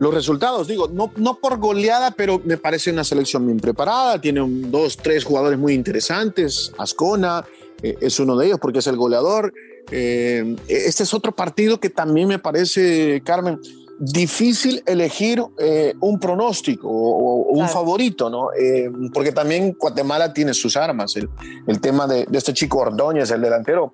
los 0.00 0.12
resultados. 0.12 0.66
Digo, 0.66 0.88
no, 0.92 1.12
no 1.16 1.38
por 1.38 1.58
goleada, 1.58 2.10
pero 2.10 2.40
me 2.44 2.56
parece 2.56 2.90
una 2.90 3.04
selección 3.04 3.46
bien 3.46 3.60
preparada. 3.60 4.20
Tiene 4.20 4.40
un, 4.40 4.70
dos, 4.70 4.96
tres 4.96 5.24
jugadores 5.24 5.58
muy 5.58 5.74
interesantes. 5.74 6.72
Ascona 6.78 7.44
eh, 7.82 7.96
es 8.00 8.18
uno 8.18 8.36
de 8.36 8.46
ellos 8.46 8.58
porque 8.60 8.80
es 8.80 8.86
el 8.88 8.96
goleador. 8.96 9.52
Eh, 9.92 10.56
este 10.68 11.02
es 11.02 11.14
otro 11.14 11.32
partido 11.32 11.78
que 11.78 11.90
también 11.90 12.28
me 12.28 12.38
parece, 12.38 13.22
Carmen, 13.24 13.60
difícil 13.98 14.82
elegir 14.86 15.44
eh, 15.58 15.94
un 16.00 16.18
pronóstico 16.18 16.88
o, 16.88 17.42
o 17.42 17.50
un 17.50 17.58
claro. 17.58 17.72
favorito, 17.72 18.30
¿no? 18.30 18.48
Eh, 18.58 18.90
porque 19.12 19.32
también 19.32 19.76
Guatemala 19.78 20.32
tiene 20.32 20.54
sus 20.54 20.78
armas. 20.78 21.14
El, 21.16 21.28
el 21.66 21.78
tema 21.78 22.06
de, 22.06 22.24
de, 22.24 22.38
este 22.38 22.54
chico 22.54 22.78
Ordóñez, 22.78 23.30
el 23.30 23.42
delantero, 23.42 23.92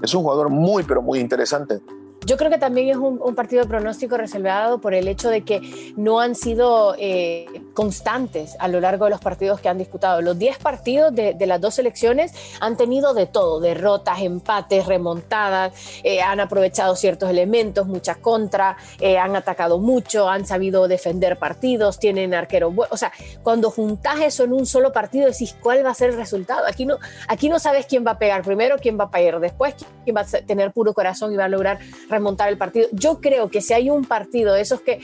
es 0.00 0.14
un 0.14 0.22
jugador 0.22 0.50
muy, 0.50 0.84
pero 0.84 1.02
muy 1.02 1.18
interesante. 1.18 1.80
Yo 2.24 2.36
creo 2.36 2.50
que 2.50 2.58
también 2.58 2.88
es 2.88 2.96
un, 2.96 3.18
partido 3.34 3.62
de 3.62 3.68
pronóstico 3.68 4.16
reservado 4.16 4.80
por 4.80 4.94
el 4.94 5.08
hecho 5.08 5.28
de 5.28 5.42
que 5.42 5.92
no 5.96 6.20
han 6.20 6.34
sido 6.36 6.94
eh, 6.98 7.46
constantes 7.74 8.56
a 8.60 8.68
lo 8.68 8.80
largo 8.80 9.06
de 9.06 9.10
los 9.10 9.20
partidos 9.20 9.60
que 9.60 9.68
han 9.68 9.78
disputado. 9.78 10.22
Los 10.22 10.38
10 10.38 10.58
partidos 10.58 11.12
de, 11.14 11.34
las 11.46 11.60
dos 11.60 11.74
selecciones 11.74 12.32
han 12.60 12.76
tenido 12.76 13.14
de 13.14 13.26
todo, 13.26 13.58
derrotas, 13.58 14.20
empates, 14.20 14.86
remontadas, 14.86 15.72
eh, 16.04 16.20
han 16.20 16.38
aprovechado 16.38 16.94
ciertos 16.94 17.28
elementos, 17.28 17.88
mucha 17.88 18.14
contra, 18.16 18.76
eh, 19.00 19.18
han 19.18 19.34
atacado 19.34 19.78
mucho, 19.78 20.28
han 20.28 20.46
sabido 20.46 20.86
defender 20.86 21.38
partidos, 21.38 21.98
tienen 21.98 22.34
arqueros. 22.34 22.72
O 22.90 22.96
sea, 22.96 23.12
cuando 23.42 23.70
juntás 23.70 24.20
eso 24.20 24.44
en 24.44 24.52
un 24.52 24.66
solo 24.66 24.92
partido, 24.92 25.26
decís 25.26 25.56
cuál 25.60 25.84
va 25.84 25.90
a 25.90 25.94
ser 25.94 26.10
el 26.10 26.16
resultado. 26.16 26.66
Aquí 26.68 26.86
no, 26.86 26.98
aquí 27.26 27.48
no 27.48 27.58
sabes 27.58 27.86
quién 27.86 28.06
va 28.06 28.12
a 28.12 28.18
pegar 28.18 28.42
primero, 28.42 28.76
quién 28.80 28.98
va 28.98 29.04
a 29.04 29.10
pegar 29.10 29.40
después, 29.40 29.74
quién 30.04 30.16
va 30.16 30.20
a 30.20 30.24
tener 30.24 30.72
puro 30.72 30.94
corazón 30.94 31.32
y 31.32 31.36
va 31.36 31.46
a 31.46 31.48
lograr 31.48 31.78
remontar 32.12 32.48
el 32.48 32.58
partido. 32.58 32.88
Yo 32.92 33.20
creo 33.20 33.48
que 33.50 33.60
si 33.60 33.72
hay 33.72 33.90
un 33.90 34.04
partido 34.04 34.54
esos 34.54 34.80
que, 34.80 35.00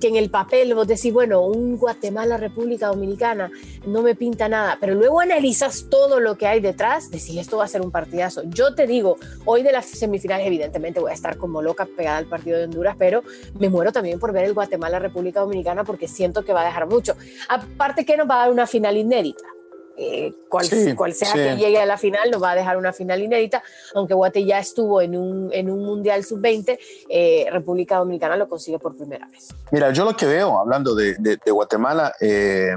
que 0.00 0.08
en 0.08 0.16
el 0.16 0.30
papel 0.30 0.74
vos 0.74 0.86
decís, 0.86 1.12
bueno, 1.12 1.42
un 1.42 1.76
Guatemala, 1.76 2.36
República 2.36 2.88
Dominicana, 2.88 3.50
no 3.86 4.02
me 4.02 4.14
pinta 4.14 4.48
nada, 4.48 4.78
pero 4.80 4.94
luego 4.94 5.20
analizas 5.20 5.86
todo 5.88 6.20
lo 6.20 6.36
que 6.36 6.46
hay 6.46 6.60
detrás, 6.60 7.10
decís, 7.10 7.36
esto 7.36 7.58
va 7.58 7.64
a 7.64 7.68
ser 7.68 7.80
un 7.80 7.90
partidazo. 7.90 8.42
Yo 8.46 8.74
te 8.74 8.86
digo, 8.86 9.16
hoy 9.44 9.62
de 9.62 9.72
las 9.72 9.86
semifinales, 9.86 10.46
evidentemente 10.46 11.00
voy 11.00 11.10
a 11.10 11.14
estar 11.14 11.36
como 11.36 11.62
loca 11.62 11.86
pegada 11.86 12.18
al 12.18 12.26
partido 12.26 12.58
de 12.58 12.64
Honduras, 12.64 12.96
pero 12.98 13.22
me 13.58 13.68
muero 13.68 13.92
también 13.92 14.18
por 14.18 14.32
ver 14.32 14.44
el 14.44 14.54
Guatemala, 14.54 14.98
República 14.98 15.40
Dominicana, 15.40 15.84
porque 15.84 16.08
siento 16.08 16.44
que 16.44 16.52
va 16.52 16.62
a 16.62 16.66
dejar 16.66 16.88
mucho. 16.88 17.14
Aparte 17.48 18.04
que 18.04 18.16
nos 18.16 18.28
va 18.28 18.36
a 18.36 18.38
dar 18.40 18.52
una 18.52 18.66
final 18.66 18.96
inédita 18.96 19.44
eh, 19.98 20.32
cual, 20.48 20.64
sí, 20.64 20.94
cual, 20.94 21.12
sea 21.12 21.32
sí. 21.32 21.38
que 21.38 21.56
llegue 21.56 21.80
a 21.80 21.86
la 21.86 21.98
final, 21.98 22.30
nos 22.30 22.42
va 22.42 22.52
a 22.52 22.54
dejar 22.54 22.76
una 22.76 22.92
final 22.92 23.20
inédita, 23.20 23.62
aunque 23.94 24.14
Guate 24.14 24.44
ya 24.44 24.60
estuvo 24.60 25.00
en 25.00 25.16
un, 25.16 25.52
en 25.52 25.70
un 25.70 25.84
Mundial 25.84 26.24
Sub-20, 26.24 26.78
eh, 27.08 27.46
República 27.50 27.96
Dominicana 27.96 28.36
lo 28.36 28.48
consigue 28.48 28.78
por 28.78 28.96
primera 28.96 29.26
vez. 29.28 29.48
Mira, 29.72 29.90
yo 29.92 30.04
lo 30.04 30.16
que 30.16 30.26
veo, 30.26 30.58
hablando 30.58 30.94
de, 30.94 31.16
de, 31.18 31.38
de 31.44 31.50
Guatemala, 31.50 32.12
eh, 32.20 32.76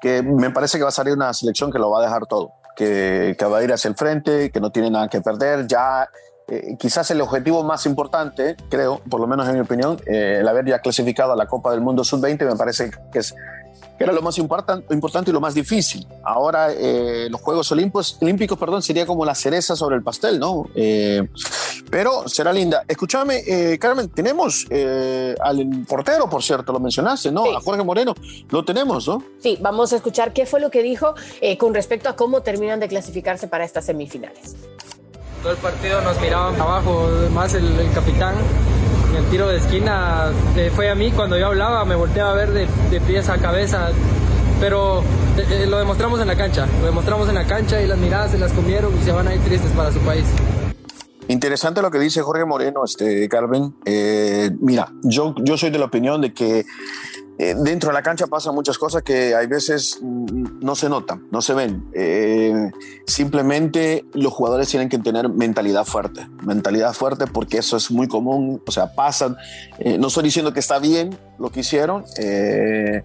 que 0.00 0.22
me 0.22 0.50
parece 0.50 0.78
que 0.78 0.84
va 0.84 0.88
a 0.88 0.92
salir 0.92 1.12
una 1.12 1.32
selección 1.34 1.70
que 1.70 1.78
lo 1.78 1.90
va 1.90 2.00
a 2.00 2.02
dejar 2.02 2.26
todo, 2.26 2.52
que, 2.74 3.36
que 3.38 3.44
va 3.44 3.58
a 3.58 3.64
ir 3.64 3.72
hacia 3.72 3.88
el 3.88 3.94
frente, 3.94 4.50
que 4.50 4.60
no 4.60 4.70
tiene 4.70 4.90
nada 4.90 5.08
que 5.08 5.20
perder, 5.20 5.66
ya 5.66 6.08
eh, 6.50 6.76
quizás 6.78 7.10
el 7.10 7.20
objetivo 7.20 7.62
más 7.62 7.84
importante, 7.84 8.56
creo, 8.70 9.02
por 9.10 9.20
lo 9.20 9.26
menos 9.26 9.46
en 9.48 9.54
mi 9.54 9.60
opinión, 9.60 10.00
eh, 10.06 10.38
el 10.40 10.48
haber 10.48 10.64
ya 10.64 10.78
clasificado 10.78 11.32
a 11.32 11.36
la 11.36 11.46
Copa 11.46 11.72
del 11.72 11.82
Mundo 11.82 12.04
Sub-20 12.04 12.46
me 12.46 12.56
parece 12.56 12.90
que 13.12 13.18
es 13.18 13.34
que 13.98 14.04
era 14.04 14.12
lo 14.12 14.22
más 14.22 14.38
important, 14.38 14.90
importante 14.92 15.30
y 15.30 15.34
lo 15.34 15.40
más 15.40 15.54
difícil. 15.54 16.06
Ahora 16.24 16.72
eh, 16.72 17.26
los 17.28 17.40
Juegos 17.40 17.70
Olímpicos, 17.72 18.16
Olímpicos 18.20 18.56
perdón, 18.56 18.80
sería 18.80 19.04
como 19.04 19.24
la 19.24 19.34
cereza 19.34 19.74
sobre 19.74 19.96
el 19.96 20.04
pastel, 20.04 20.38
¿no? 20.38 20.66
Eh, 20.76 21.28
pero 21.90 22.28
será 22.28 22.52
linda. 22.52 22.84
Escúchame, 22.86 23.42
eh, 23.46 23.78
Carmen, 23.78 24.08
tenemos 24.10 24.66
al 25.40 25.84
portero, 25.88 26.30
por 26.30 26.42
cierto, 26.42 26.72
lo 26.72 26.78
mencionaste, 26.78 27.32
¿no? 27.32 27.44
Sí. 27.44 27.50
A 27.56 27.60
Jorge 27.60 27.82
Moreno, 27.82 28.14
lo 28.50 28.64
tenemos, 28.64 29.08
¿no? 29.08 29.22
Sí, 29.42 29.58
vamos 29.60 29.92
a 29.92 29.96
escuchar 29.96 30.32
qué 30.32 30.46
fue 30.46 30.60
lo 30.60 30.70
que 30.70 30.82
dijo 30.82 31.14
con 31.58 31.74
respecto 31.74 32.08
a 32.08 32.14
cómo 32.14 32.42
terminan 32.42 32.78
de 32.78 32.88
clasificarse 32.88 33.48
para 33.48 33.64
estas 33.64 33.86
semifinales. 33.86 34.54
Todo 35.42 35.52
el 35.52 35.58
partido 35.58 36.00
nos 36.02 36.20
miraban 36.20 36.60
abajo, 36.60 37.08
más 37.32 37.54
el, 37.54 37.64
el 37.78 37.92
capitán 37.92 38.34
el 39.18 39.24
tiro 39.26 39.48
de 39.48 39.56
esquina 39.56 40.30
eh, 40.56 40.70
fue 40.74 40.88
a 40.88 40.94
mí 40.94 41.10
cuando 41.10 41.36
yo 41.36 41.48
hablaba, 41.48 41.84
me 41.84 41.96
volteaba 41.96 42.30
a 42.30 42.34
ver 42.34 42.52
de, 42.52 43.00
pies 43.00 43.28
a 43.28 43.38
cabeza, 43.38 43.90
pero 44.60 45.02
eh, 45.36 45.66
lo 45.68 45.78
demostramos 45.78 46.20
en 46.20 46.28
la 46.28 46.36
cancha, 46.36 46.66
lo 46.80 46.86
demostramos 46.86 47.28
en 47.28 47.34
la 47.34 47.46
cancha 47.46 47.82
y 47.82 47.86
las 47.86 47.98
miradas 47.98 48.30
se 48.30 48.38
las 48.38 48.52
comieron 48.52 48.96
y 48.96 49.04
se 49.04 49.10
van 49.10 49.26
a 49.26 49.34
ir 49.34 49.40
tristes 49.40 49.70
para 49.72 49.92
su 49.92 49.98
país. 50.00 50.24
Interesante 51.26 51.82
lo 51.82 51.90
que 51.90 51.98
dice 51.98 52.22
Jorge 52.22 52.44
Moreno, 52.44 52.84
este, 52.84 53.28
Carmen. 53.28 53.74
Eh, 53.84 54.50
mira, 54.60 54.92
yo, 55.02 55.34
yo 55.42 55.58
soy 55.58 55.70
de 55.70 55.78
la 55.78 55.86
opinión 55.86 56.20
de 56.20 56.32
que 56.32 56.64
eh, 57.38 57.54
dentro 57.56 57.90
de 57.90 57.94
la 57.94 58.02
cancha 58.02 58.26
pasan 58.26 58.52
muchas 58.54 58.76
cosas 58.78 59.02
que 59.02 59.34
hay 59.34 59.46
veces 59.46 59.98
mm, 60.02 60.58
no 60.60 60.74
se 60.74 60.88
notan, 60.88 61.28
no 61.30 61.40
se 61.40 61.54
ven. 61.54 61.88
Eh, 61.94 62.70
simplemente 63.06 64.04
los 64.12 64.32
jugadores 64.32 64.68
tienen 64.68 64.88
que 64.88 64.98
tener 64.98 65.28
mentalidad 65.28 65.84
fuerte, 65.84 66.28
mentalidad 66.42 66.92
fuerte 66.94 67.26
porque 67.28 67.58
eso 67.58 67.76
es 67.76 67.92
muy 67.92 68.08
común, 68.08 68.60
o 68.66 68.70
sea, 68.72 68.92
pasan. 68.92 69.36
Eh, 69.78 69.98
no 69.98 70.08
estoy 70.08 70.24
diciendo 70.24 70.52
que 70.52 70.60
está 70.60 70.80
bien 70.80 71.16
lo 71.38 71.50
que 71.50 71.60
hicieron, 71.60 72.04
eh, 72.18 73.04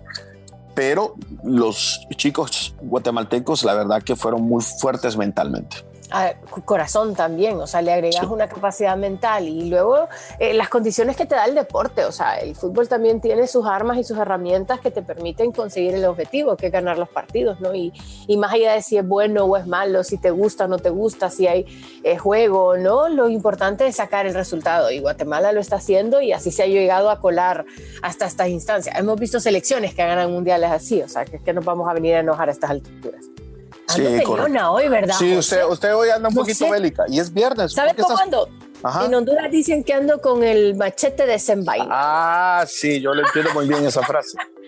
pero 0.74 1.14
los 1.44 2.08
chicos 2.16 2.76
guatemaltecos, 2.82 3.64
la 3.64 3.76
verdad 3.76 4.02
que 4.02 4.16
fueron 4.16 4.42
muy 4.42 4.64
fuertes 4.64 5.16
mentalmente 5.16 5.93
corazón 6.66 7.16
también, 7.16 7.60
o 7.60 7.68
sea, 7.68 7.82
le 7.82 7.92
agregas 7.92 8.26
sí. 8.26 8.32
una 8.32 8.48
capacidad 8.48 8.96
mental 8.96 9.48
y 9.48 9.70
luego 9.70 10.08
eh, 10.40 10.54
las 10.54 10.70
condiciones 10.70 11.16
que 11.16 11.26
te 11.26 11.36
da 11.36 11.46
el 11.46 11.56
deporte, 11.56 12.06
o 12.06 12.12
sea, 12.12 12.36
el 12.38 12.56
fútbol 12.56 12.88
también 12.88 13.20
tiene 13.20 13.48
sus 13.48 13.66
armas 13.66 13.98
y 13.98 14.04
sus 14.04 14.18
herramientas 14.18 14.80
que 14.80 14.92
te 14.92 15.02
permiten 15.02 15.52
conseguir 15.52 15.96
el 15.96 16.06
objetivo, 16.06 16.56
que 16.56 16.68
es 16.68 16.72
ganar 16.72 16.98
los 16.98 17.10
partidos, 17.10 17.60
¿no? 17.60 17.74
Y, 17.74 17.92
y 18.28 18.38
más 18.38 18.54
allá 18.54 18.74
de 18.74 18.82
si 18.82 18.98
es 18.98 19.08
bueno 19.08 19.46
o 19.46 19.58
es 19.58 19.66
malo, 19.66 20.04
si 20.04 20.18
te 20.18 20.32
gusta 20.32 20.66
o 20.66 20.68
no 20.68 20.78
te 20.78 20.90
gusta, 20.90 21.30
si 21.30 21.48
hay 21.48 21.66
eh, 22.04 22.18
juego 22.18 22.68
o 22.68 22.78
no, 22.78 23.10
lo 23.10 23.30
importante 23.30 23.88
es 23.88 23.96
sacar 23.96 24.26
el 24.26 24.34
resultado 24.34 24.92
y 24.92 25.00
Guatemala 25.00 25.52
lo 25.52 25.60
está 25.60 25.78
haciendo 25.78 26.22
y 26.22 26.32
así 26.32 26.52
se 26.52 26.64
ha 26.64 26.68
llegado 26.68 27.10
a 27.10 27.20
colar 27.20 27.66
hasta 28.02 28.26
estas 28.26 28.50
instancias. 28.50 28.98
Hemos 28.98 29.20
visto 29.20 29.40
selecciones 29.40 29.94
que 29.94 30.04
ganan 30.06 30.32
mundiales 30.32 30.72
así, 30.72 31.02
o 31.02 31.10
sea, 31.10 31.26
que 31.26 31.38
es 31.38 31.42
que 31.42 31.54
nos 31.54 31.66
vamos 31.66 31.90
a 31.90 31.94
venir 31.94 32.16
a 32.16 32.20
enojar 32.20 32.50
a 32.50 32.52
estas 32.52 32.70
alturas. 32.70 33.26
Sí, 33.96 34.02
peleona 34.02 34.72
hoy, 34.72 34.88
¿verdad? 34.88 35.16
Sí, 35.18 35.36
usted, 35.36 35.66
usted 35.66 35.96
hoy 35.96 36.10
anda 36.10 36.30
un 36.30 36.36
no 36.36 36.42
poquito 36.42 36.66
sé. 36.66 36.72
bélica 36.72 37.06
y 37.08 37.20
es 37.20 37.34
viernes. 37.34 37.74
¿Sabes 37.74 37.94
cómo 37.94 38.08
estás... 38.08 38.22
ando? 38.22 38.50
Ajá. 38.84 39.06
En 39.06 39.16
Honduras 39.16 39.50
dicen 39.50 39.82
que 39.86 39.94
ando 39.94 40.20
con 40.20 40.44
el 40.44 40.76
machete 40.76 41.26
desenvainado. 41.26 41.90
Ah, 41.94 42.66
sí, 42.68 43.00
yo 43.00 43.14
le 43.14 43.24
entiendo 43.24 43.54
muy 43.54 43.66
bien 43.66 43.86
esa 43.86 44.02
frase. 44.02 44.38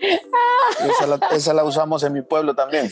esa, 0.80 1.06
la, 1.06 1.20
esa, 1.32 1.52
la, 1.52 1.64
usamos 1.64 2.02
en 2.02 2.14
mi 2.14 2.22
pueblo 2.22 2.54
también. 2.54 2.90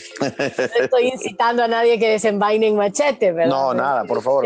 estoy 0.83 1.09
incitando 1.09 1.63
a 1.63 1.69
nadie 1.69 1.99
que 1.99 2.11
desenvaine 2.11 2.67
en 2.67 2.77
machete, 2.77 3.33
¿verdad? 3.33 3.51
No, 3.51 3.73
nada, 3.73 4.05
por 4.05 4.21
favor. 4.21 4.45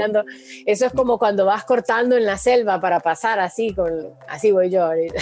Eso 0.66 0.86
es 0.86 0.92
como 0.92 1.18
cuando 1.18 1.44
vas 1.44 1.64
cortando 1.64 2.16
en 2.16 2.24
la 2.24 2.38
selva 2.38 2.80
para 2.80 3.00
pasar 3.00 3.40
así, 3.40 3.74
con, 3.74 4.14
así 4.28 4.52
voy 4.52 4.70
yo 4.70 4.84
ahorita. 4.84 5.20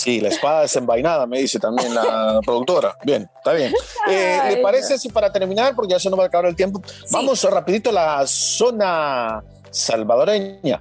Sí, 0.00 0.18
la 0.18 0.30
espada 0.30 0.62
desenvainada, 0.62 1.26
me 1.26 1.40
dice 1.40 1.58
también 1.58 1.94
la 1.94 2.40
productora. 2.46 2.96
Bien, 3.04 3.28
está 3.36 3.52
bien. 3.52 3.70
Eh, 4.08 4.40
¿Le 4.48 4.56
parece 4.62 4.98
si 4.98 5.10
para 5.10 5.30
terminar, 5.30 5.74
porque 5.76 5.92
ya 5.92 6.00
se 6.00 6.08
nos 6.08 6.18
va 6.18 6.24
a 6.24 6.26
acabar 6.28 6.46
el 6.46 6.56
tiempo, 6.56 6.80
vamos 7.10 7.44
rapidito 7.44 7.90
a 7.90 7.92
la 7.92 8.26
zona 8.26 9.44
salvadoreña? 9.70 10.80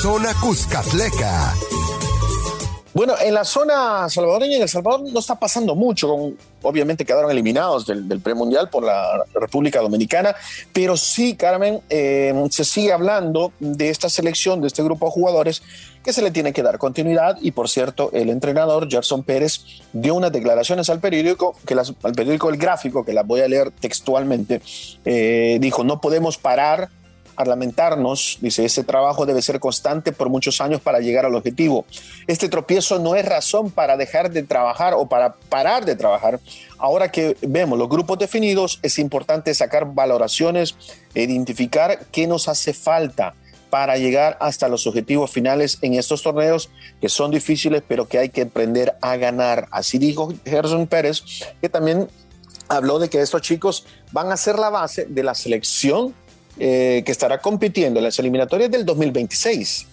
Zona 0.00 0.32
Cuscatleca. 0.40 1.52
Bueno, 2.94 3.12
en 3.20 3.34
la 3.34 3.44
zona 3.44 4.08
salvadoreña, 4.08 4.56
en 4.56 4.62
El 4.62 4.68
Salvador 4.70 5.02
no 5.02 5.20
está 5.20 5.34
pasando 5.34 5.74
mucho. 5.74 6.32
Obviamente 6.62 7.04
quedaron 7.04 7.30
eliminados 7.30 7.86
del, 7.86 8.20
premundial 8.20 8.68
por 8.68 8.84
la 8.84 9.24
República 9.34 9.80
Dominicana, 9.80 10.34
pero 10.72 10.96
sí, 10.96 11.36
Carmen, 11.36 11.80
eh, 11.88 12.34
se 12.50 12.64
sigue 12.64 12.92
hablando 12.92 13.52
de 13.60 13.90
esta 13.90 14.08
selección, 14.08 14.60
de 14.60 14.68
este 14.68 14.82
grupo 14.82 15.06
de 15.06 15.12
jugadores 15.12 15.62
que 16.02 16.12
se 16.12 16.22
le 16.22 16.30
tiene 16.30 16.52
que 16.52 16.62
dar 16.62 16.78
continuidad. 16.78 17.38
Y 17.40 17.52
por 17.52 17.68
cierto, 17.68 18.10
el 18.12 18.30
entrenador 18.30 18.88
Gerson 18.90 19.22
Pérez 19.22 19.60
dio 19.92 20.14
unas 20.14 20.32
declaraciones 20.32 20.88
al 20.90 21.00
periódico, 21.00 21.54
que 21.66 21.74
las, 21.74 21.92
al 22.02 22.12
periódico 22.12 22.48
El 22.48 22.56
Gráfico, 22.56 23.04
que 23.04 23.12
las 23.12 23.26
voy 23.26 23.40
a 23.40 23.48
leer 23.48 23.70
textualmente, 23.72 24.60
eh, 25.04 25.58
dijo: 25.60 25.84
No 25.84 26.00
podemos 26.00 26.38
parar 26.38 26.90
lamentarnos, 27.44 28.38
dice, 28.40 28.64
ese 28.64 28.84
trabajo 28.84 29.26
debe 29.26 29.42
ser 29.42 29.60
constante 29.60 30.12
por 30.12 30.28
muchos 30.28 30.60
años 30.60 30.80
para 30.80 31.00
llegar 31.00 31.24
al 31.24 31.34
objetivo. 31.34 31.84
Este 32.26 32.48
tropiezo 32.48 32.98
no 32.98 33.14
es 33.14 33.24
razón 33.24 33.70
para 33.70 33.96
dejar 33.96 34.30
de 34.30 34.42
trabajar 34.42 34.94
o 34.94 35.06
para 35.06 35.34
parar 35.34 35.84
de 35.84 35.96
trabajar. 35.96 36.40
Ahora 36.78 37.10
que 37.10 37.36
vemos 37.42 37.78
los 37.78 37.88
grupos 37.88 38.18
definidos, 38.18 38.78
es 38.82 38.98
importante 38.98 39.54
sacar 39.54 39.92
valoraciones, 39.92 40.76
e 41.14 41.22
identificar 41.22 42.06
qué 42.12 42.26
nos 42.26 42.48
hace 42.48 42.72
falta 42.72 43.34
para 43.70 43.98
llegar 43.98 44.36
hasta 44.40 44.68
los 44.68 44.86
objetivos 44.86 45.30
finales 45.30 45.78
en 45.82 45.94
estos 45.94 46.22
torneos 46.22 46.70
que 47.00 47.08
son 47.08 47.30
difíciles, 47.30 47.82
pero 47.86 48.08
que 48.08 48.18
hay 48.18 48.28
que 48.30 48.42
aprender 48.42 48.94
a 49.00 49.16
ganar. 49.16 49.68
Así 49.70 49.98
dijo 49.98 50.32
Gerson 50.44 50.86
Pérez, 50.86 51.22
que 51.60 51.68
también 51.68 52.08
habló 52.68 52.98
de 52.98 53.08
que 53.10 53.20
estos 53.20 53.42
chicos 53.42 53.84
van 54.12 54.32
a 54.32 54.36
ser 54.36 54.58
la 54.58 54.70
base 54.70 55.06
de 55.06 55.22
la 55.22 55.34
selección 55.34 56.14
eh, 56.58 57.02
que 57.04 57.12
estará 57.12 57.38
compitiendo 57.38 58.00
en 58.00 58.04
las 58.04 58.18
eliminatorias 58.18 58.70
del 58.70 58.84
2026. 58.84 59.86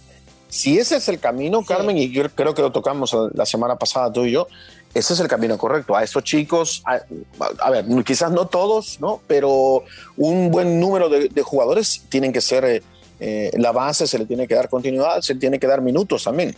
Si 0.49 0.77
ese 0.77 0.97
es 0.97 1.09
el 1.09 1.19
camino, 1.19 1.63
Carmen, 1.65 1.97
y 1.97 2.11
yo 2.11 2.29
creo 2.29 2.53
que 2.53 2.61
lo 2.61 2.71
tocamos 2.71 3.15
la 3.33 3.45
semana 3.45 3.75
pasada 3.75 4.11
tú 4.11 4.25
y 4.25 4.31
yo, 4.31 4.47
ese 4.93 5.13
es 5.13 5.19
el 5.19 5.27
camino 5.27 5.57
correcto. 5.57 5.95
A 5.95 6.03
estos 6.03 6.23
chicos, 6.23 6.81
a, 6.85 7.69
ver, 7.69 7.85
quizás 8.05 8.31
no 8.31 8.47
todos, 8.47 8.99
¿no? 9.01 9.21
Pero 9.27 9.83
un 10.15 10.51
buen 10.51 10.79
número 10.79 11.09
de, 11.09 11.29
jugadores 11.41 12.03
tienen 12.07 12.31
que 12.31 12.39
ser 12.39 12.63
eh, 12.63 12.81
eh, 13.19 13.51
la 13.57 13.73
base, 13.73 14.07
se 14.07 14.17
le 14.17 14.25
tiene 14.25 14.47
que 14.47 14.55
dar 14.55 14.69
continuidad, 14.69 15.19
se 15.21 15.35
tiene 15.35 15.59
que 15.59 15.67
dar 15.67 15.81
minutos 15.81 16.23
también. 16.23 16.55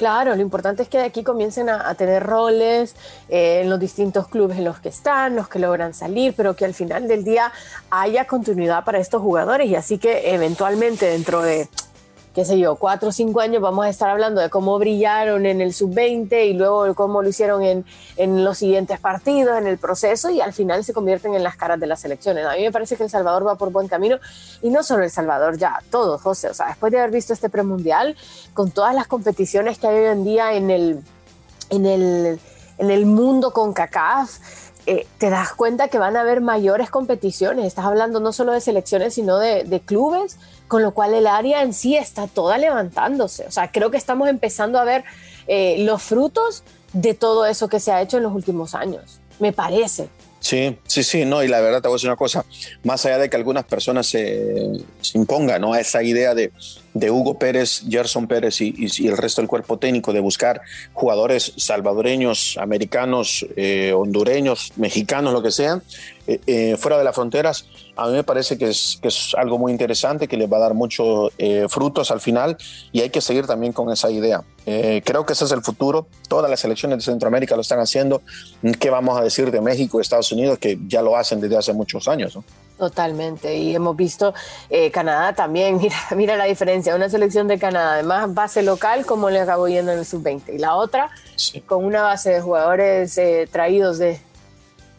Claro, 0.00 0.34
lo 0.34 0.40
importante 0.40 0.82
es 0.82 0.88
que 0.88 0.96
de 0.96 1.04
aquí 1.04 1.22
comiencen 1.22 1.68
a, 1.68 1.94
tener 1.94 2.22
roles 2.22 2.96
eh, 3.28 3.60
en 3.60 3.68
los 3.68 3.78
distintos 3.78 4.28
clubes 4.28 4.56
en 4.56 4.64
los 4.64 4.80
que 4.80 4.88
están, 4.88 5.36
los 5.36 5.46
que 5.46 5.58
logran 5.58 5.92
salir, 5.92 6.32
pero 6.34 6.56
que 6.56 6.64
al 6.64 6.72
final 6.72 7.06
del 7.06 7.22
día 7.22 7.52
haya 7.90 8.26
continuidad 8.26 8.82
para 8.82 8.98
estos 8.98 9.20
jugadores. 9.20 9.68
Y 9.68 9.74
así 9.74 9.98
que 9.98 10.32
eventualmente 10.32 11.04
dentro 11.04 11.42
de 11.42 11.68
qué 12.34 12.44
sé 12.44 12.58
yo, 12.58 12.76
cuatro 12.76 13.08
o 13.08 13.12
cinco 13.12 13.40
años 13.40 13.60
vamos 13.60 13.84
a 13.84 13.88
estar 13.88 14.08
hablando 14.08 14.40
de 14.40 14.50
cómo 14.50 14.78
brillaron 14.78 15.46
en 15.46 15.60
el 15.60 15.74
sub-20 15.74 16.46
y 16.46 16.52
luego 16.52 16.94
cómo 16.94 17.22
lo 17.22 17.28
hicieron 17.28 17.62
en, 17.62 17.84
en, 18.16 18.44
los 18.44 18.58
siguientes 18.58 19.00
partidos, 19.00 19.58
en 19.58 19.66
el 19.66 19.78
proceso 19.78 20.30
y 20.30 20.40
al 20.40 20.52
final 20.52 20.84
se 20.84 20.92
convierten 20.92 21.34
en 21.34 21.42
las 21.42 21.56
caras 21.56 21.80
de 21.80 21.86
las 21.86 22.00
selecciones. 22.00 22.46
A 22.46 22.54
mí 22.54 22.62
me 22.62 22.72
parece 22.72 22.96
que 22.96 23.02
El 23.02 23.10
Salvador 23.10 23.46
va 23.46 23.56
por 23.56 23.70
buen 23.72 23.88
camino 23.88 24.18
y 24.62 24.70
no 24.70 24.82
solo 24.82 25.02
El 25.02 25.10
Salvador, 25.10 25.58
ya 25.58 25.82
todos, 25.90 26.22
José. 26.22 26.48
O 26.50 26.54
sea, 26.54 26.68
después 26.68 26.92
de 26.92 26.98
haber 26.98 27.10
visto 27.10 27.32
este 27.32 27.48
premundial, 27.48 28.16
con 28.54 28.70
todas 28.70 28.94
las 28.94 29.08
competiciones 29.08 29.78
que 29.78 29.88
hay 29.88 29.96
hoy 29.96 30.06
en 30.06 30.24
día 30.24 30.52
en 30.54 30.70
el, 30.70 31.02
en 31.70 31.86
el, 31.86 32.40
en 32.78 32.90
el 32.90 33.06
mundo 33.06 33.52
con 33.52 33.72
CACAF, 33.72 34.69
eh, 34.86 35.06
te 35.18 35.30
das 35.30 35.52
cuenta 35.52 35.88
que 35.88 35.98
van 35.98 36.16
a 36.16 36.20
haber 36.20 36.40
mayores 36.40 36.90
competiciones. 36.90 37.66
Estás 37.66 37.84
hablando 37.84 38.20
no 38.20 38.32
solo 38.32 38.52
de 38.52 38.60
selecciones, 38.60 39.14
sino 39.14 39.38
de, 39.38 39.82
clubes 39.84 40.38
con 40.68 40.82
lo 40.82 40.92
cual 40.92 41.14
el 41.14 41.26
área 41.26 41.62
en 41.62 41.72
sí 41.72 41.96
está 41.96 42.26
toda 42.26 42.58
levantándose. 42.58 43.46
O 43.46 43.50
sea, 43.50 43.72
creo 43.72 43.90
que 43.90 43.96
estamos 43.96 44.28
empezando 44.28 44.78
a 44.78 44.84
ver 44.84 45.04
eh, 45.46 45.76
los 45.84 46.02
frutos 46.02 46.62
de 46.92 47.14
todo 47.14 47.46
eso 47.46 47.68
que 47.68 47.80
se 47.80 47.92
ha 47.92 48.02
hecho 48.02 48.16
en 48.16 48.24
los 48.24 48.34
últimos 48.34 48.74
años, 48.74 49.20
me 49.38 49.52
parece. 49.52 50.08
Sí, 50.40 50.78
sí, 50.86 51.04
sí, 51.04 51.26
no, 51.26 51.42
y 51.44 51.48
la 51.48 51.60
verdad 51.60 51.82
te 51.82 51.88
voy 51.88 51.94
a 51.94 51.96
decir 51.96 52.08
una 52.08 52.16
cosa, 52.16 52.46
más 52.82 53.04
allá 53.04 53.18
de 53.18 53.28
que 53.28 53.36
algunas 53.36 53.64
personas 53.64 54.06
se, 54.06 54.72
impongan 55.12 55.60
¿no? 55.60 55.74
a 55.74 55.80
esa 55.80 56.02
idea 56.02 56.34
de, 56.34 56.50
de 56.94 57.10
Hugo 57.10 57.38
Pérez, 57.38 57.82
Gerson 57.88 58.26
Pérez 58.26 58.60
y, 58.62 59.06
el 59.06 59.18
resto 59.18 59.42
del 59.42 59.48
cuerpo 59.48 59.78
técnico 59.78 60.14
de 60.14 60.20
buscar 60.20 60.62
jugadores 60.94 61.52
salvadoreños, 61.58 62.56
americanos, 62.58 63.46
eh, 63.54 63.92
hondureños, 63.94 64.72
mexicanos, 64.76 65.34
lo 65.34 65.42
que 65.42 65.50
sean, 65.50 65.82
eh, 66.26 66.40
eh, 66.46 66.76
fuera 66.78 66.96
de 66.96 67.04
las 67.04 67.14
fronteras, 67.14 67.66
a 68.00 68.06
mí 68.06 68.12
me 68.14 68.24
parece 68.24 68.56
que 68.56 68.70
es, 68.70 68.98
que 69.02 69.08
es 69.08 69.34
algo 69.36 69.58
muy 69.58 69.72
interesante, 69.72 70.26
que 70.26 70.36
les 70.36 70.50
va 70.50 70.56
a 70.56 70.60
dar 70.60 70.74
muchos 70.74 71.32
frutos 71.68 72.10
al 72.10 72.20
final 72.20 72.56
y 72.92 73.00
hay 73.00 73.10
que 73.10 73.20
seguir 73.20 73.46
también 73.46 73.72
con 73.72 73.90
esa 73.92 74.10
idea. 74.10 74.42
creo 74.64 75.26
que 75.26 75.34
ese 75.34 75.44
es 75.44 75.52
el 75.52 75.62
futuro, 75.62 76.06
todas 76.28 76.50
las 76.50 76.60
selecciones 76.60 76.98
de 76.98 77.04
Centroamérica 77.04 77.54
lo 77.56 77.62
están 77.62 77.80
haciendo, 77.80 78.22
¿qué 78.78 78.90
vamos 78.90 79.18
a 79.18 79.22
decir 79.22 79.50
de 79.50 79.60
México 79.60 79.98
y 79.98 80.02
Estados 80.02 80.32
Unidos 80.32 80.58
que 80.58 80.78
ya 80.86 81.02
lo 81.02 81.16
hacen 81.16 81.40
desde 81.40 81.56
hace 81.58 81.72
muchos 81.72 82.08
años? 82.08 82.36
¿no? 82.36 82.44
Totalmente, 82.80 83.54
y 83.58 83.74
hemos 83.74 83.94
visto 83.94 84.32
eh, 84.70 84.90
Canadá 84.90 85.34
también, 85.34 85.76
mira, 85.82 85.96
mira 86.16 86.36
la 86.36 86.44
diferencia, 86.44 86.96
una 86.96 87.10
selección 87.10 87.46
de 87.46 87.58
Canadá, 87.58 87.92
además 87.92 88.32
base 88.32 88.62
local 88.62 89.04
como 89.04 89.28
le 89.28 89.38
acabó 89.38 89.68
yendo 89.68 89.92
en 89.92 89.98
el 89.98 90.06
sub-20, 90.06 90.54
y 90.54 90.58
la 90.58 90.74
otra 90.74 91.10
con 91.66 91.84
una 91.84 92.00
base 92.00 92.30
de 92.30 92.40
jugadores 92.40 93.18
eh, 93.18 93.46
traídos 93.52 93.98
de, 93.98 94.18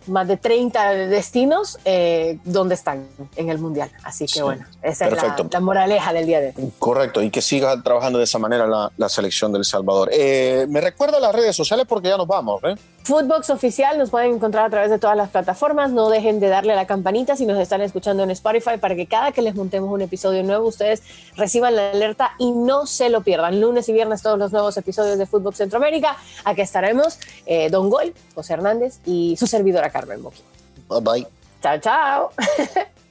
más 0.07 0.27
de 0.27 0.37
30 0.37 0.91
destinos 1.07 1.79
eh, 1.85 2.39
donde 2.43 2.75
están 2.75 3.07
en 3.35 3.49
el 3.49 3.57
Mundial. 3.57 3.91
Así 4.03 4.25
que 4.25 4.41
bueno, 4.41 4.65
esa 4.81 5.07
es 5.07 5.13
la, 5.51 5.59
moraleja 5.59 6.13
del 6.13 6.25
día 6.25 6.41
de 6.41 6.53
hoy. 6.55 6.71
Correcto, 6.79 7.21
y 7.21 7.29
que 7.29 7.41
siga 7.41 7.81
trabajando 7.81 8.17
de 8.17 8.25
esa 8.25 8.39
manera 8.39 8.67
la, 8.67 9.09
selección 9.09 9.51
del 9.51 9.65
Salvador. 9.65 10.09
Eh, 10.13 10.65
me 10.69 10.79
recuerda 10.79 11.19
las 11.19 11.35
redes 11.35 11.55
sociales 11.55 11.85
porque 11.87 12.09
ya 12.09 12.17
nos 12.17 12.27
vamos. 12.27 12.61
¿eh? 12.63 12.75
Footbox 13.03 13.49
Oficial 13.49 13.97
nos 13.97 14.11
pueden 14.11 14.35
encontrar 14.35 14.65
a 14.65 14.69
través 14.69 14.91
de 14.91 14.99
todas 14.99 15.17
las 15.17 15.29
plataformas. 15.29 15.91
No 15.91 16.09
dejen 16.09 16.39
de 16.39 16.49
darle 16.49 16.73
a 16.73 16.75
la 16.75 16.85
campanita 16.85 17.35
si 17.35 17.45
nos 17.45 17.59
están 17.59 17.81
escuchando 17.81 18.23
en 18.23 18.31
Spotify 18.31 18.77
para 18.79 18.95
que 18.95 19.07
cada 19.07 19.31
que 19.31 19.41
les 19.41 19.55
montemos 19.55 19.91
un 19.91 20.01
episodio 20.01 20.43
nuevo 20.43 20.67
ustedes 20.67 21.01
reciban 21.35 21.75
la 21.75 21.91
alerta 21.91 22.33
y 22.37 22.51
no 22.51 22.85
se 22.85 23.09
lo 23.09 23.21
pierdan. 23.21 23.59
Lunes 23.59 23.89
y 23.89 23.93
viernes 23.93 24.21
todos 24.21 24.37
los 24.37 24.51
nuevos 24.51 24.77
episodios 24.77 25.17
de 25.17 25.25
Footbox 25.25 25.57
Centroamérica. 25.57 26.15
Aquí 26.45 26.61
estaremos 26.61 27.17
eh, 27.45 27.69
Don 27.69 27.89
Gol, 27.89 28.13
José 28.35 28.53
Hernández 28.53 28.99
y 29.05 29.35
su 29.37 29.47
servidora 29.47 29.89
Carmen 29.89 30.21
Boqui. 30.21 30.41
Bye 30.87 31.01
bye. 31.01 31.27
Chao, 31.61 31.79
chao. 31.79 32.31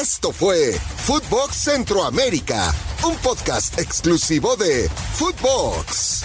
Esto 0.00 0.32
fue 0.32 0.72
Footbox 0.72 1.54
Centroamérica, 1.54 2.74
un 3.04 3.16
podcast 3.16 3.78
exclusivo 3.78 4.56
de 4.56 4.88
Footbox. 4.88 6.24